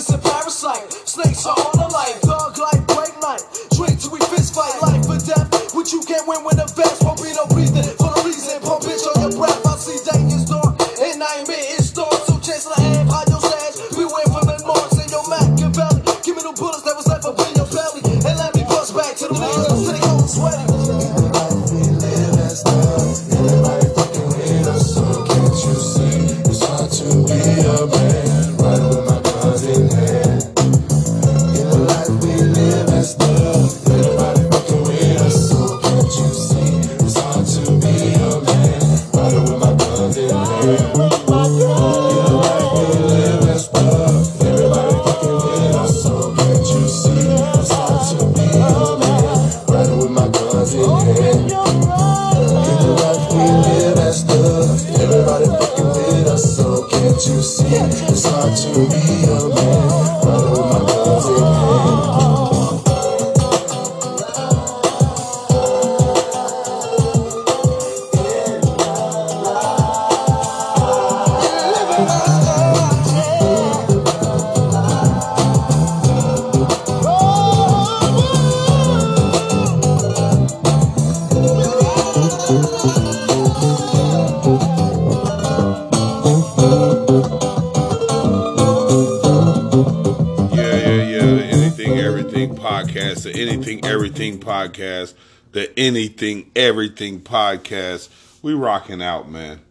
podcast, 94.70 95.14
the 95.52 95.78
Anything 95.78 96.52
Everything 96.56 97.22
podcast. 97.22 98.10
We 98.42 98.54
rocking 98.54 99.02
out, 99.02 99.30
man. 99.30 99.62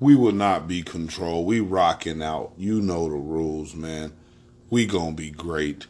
We 0.00 0.14
will 0.14 0.32
not 0.32 0.68
be 0.68 0.82
controlled. 0.82 1.46
We 1.46 1.60
rocking 1.60 2.22
out. 2.22 2.52
You 2.56 2.80
know 2.80 3.08
the 3.08 3.16
rules, 3.16 3.74
man. 3.74 4.12
We 4.70 4.86
gonna 4.86 5.12
be 5.12 5.30
great. 5.30 5.86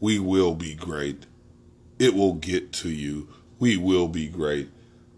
We 0.00 0.18
will 0.18 0.54
be 0.54 0.74
great. 0.74 1.26
It 1.98 2.14
will 2.14 2.34
get 2.34 2.72
to 2.74 2.88
you. 2.88 3.28
We 3.58 3.76
will 3.76 4.08
be 4.08 4.28
great. 4.28 4.70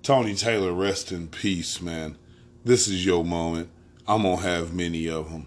Tony 0.02 0.34
Taylor, 0.34 0.72
rest 0.72 1.12
in 1.12 1.28
peace, 1.28 1.80
man. 1.80 2.18
This 2.64 2.88
is 2.88 3.06
your 3.06 3.24
moment. 3.24 3.70
I'm 4.06 4.22
gonna 4.22 4.42
have 4.42 4.74
many 4.74 5.08
of 5.08 5.30
them. 5.30 5.46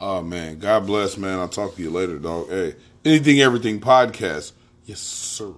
Oh 0.00 0.22
man, 0.22 0.58
God 0.58 0.86
bless, 0.86 1.16
man. 1.16 1.38
I'll 1.38 1.48
talk 1.48 1.76
to 1.76 1.82
you 1.82 1.90
later, 1.90 2.18
dog. 2.18 2.48
Hey, 2.48 2.74
anything, 3.04 3.40
everything 3.40 3.80
podcast. 3.80 4.52
Yes, 4.84 5.00
sir. 5.00 5.52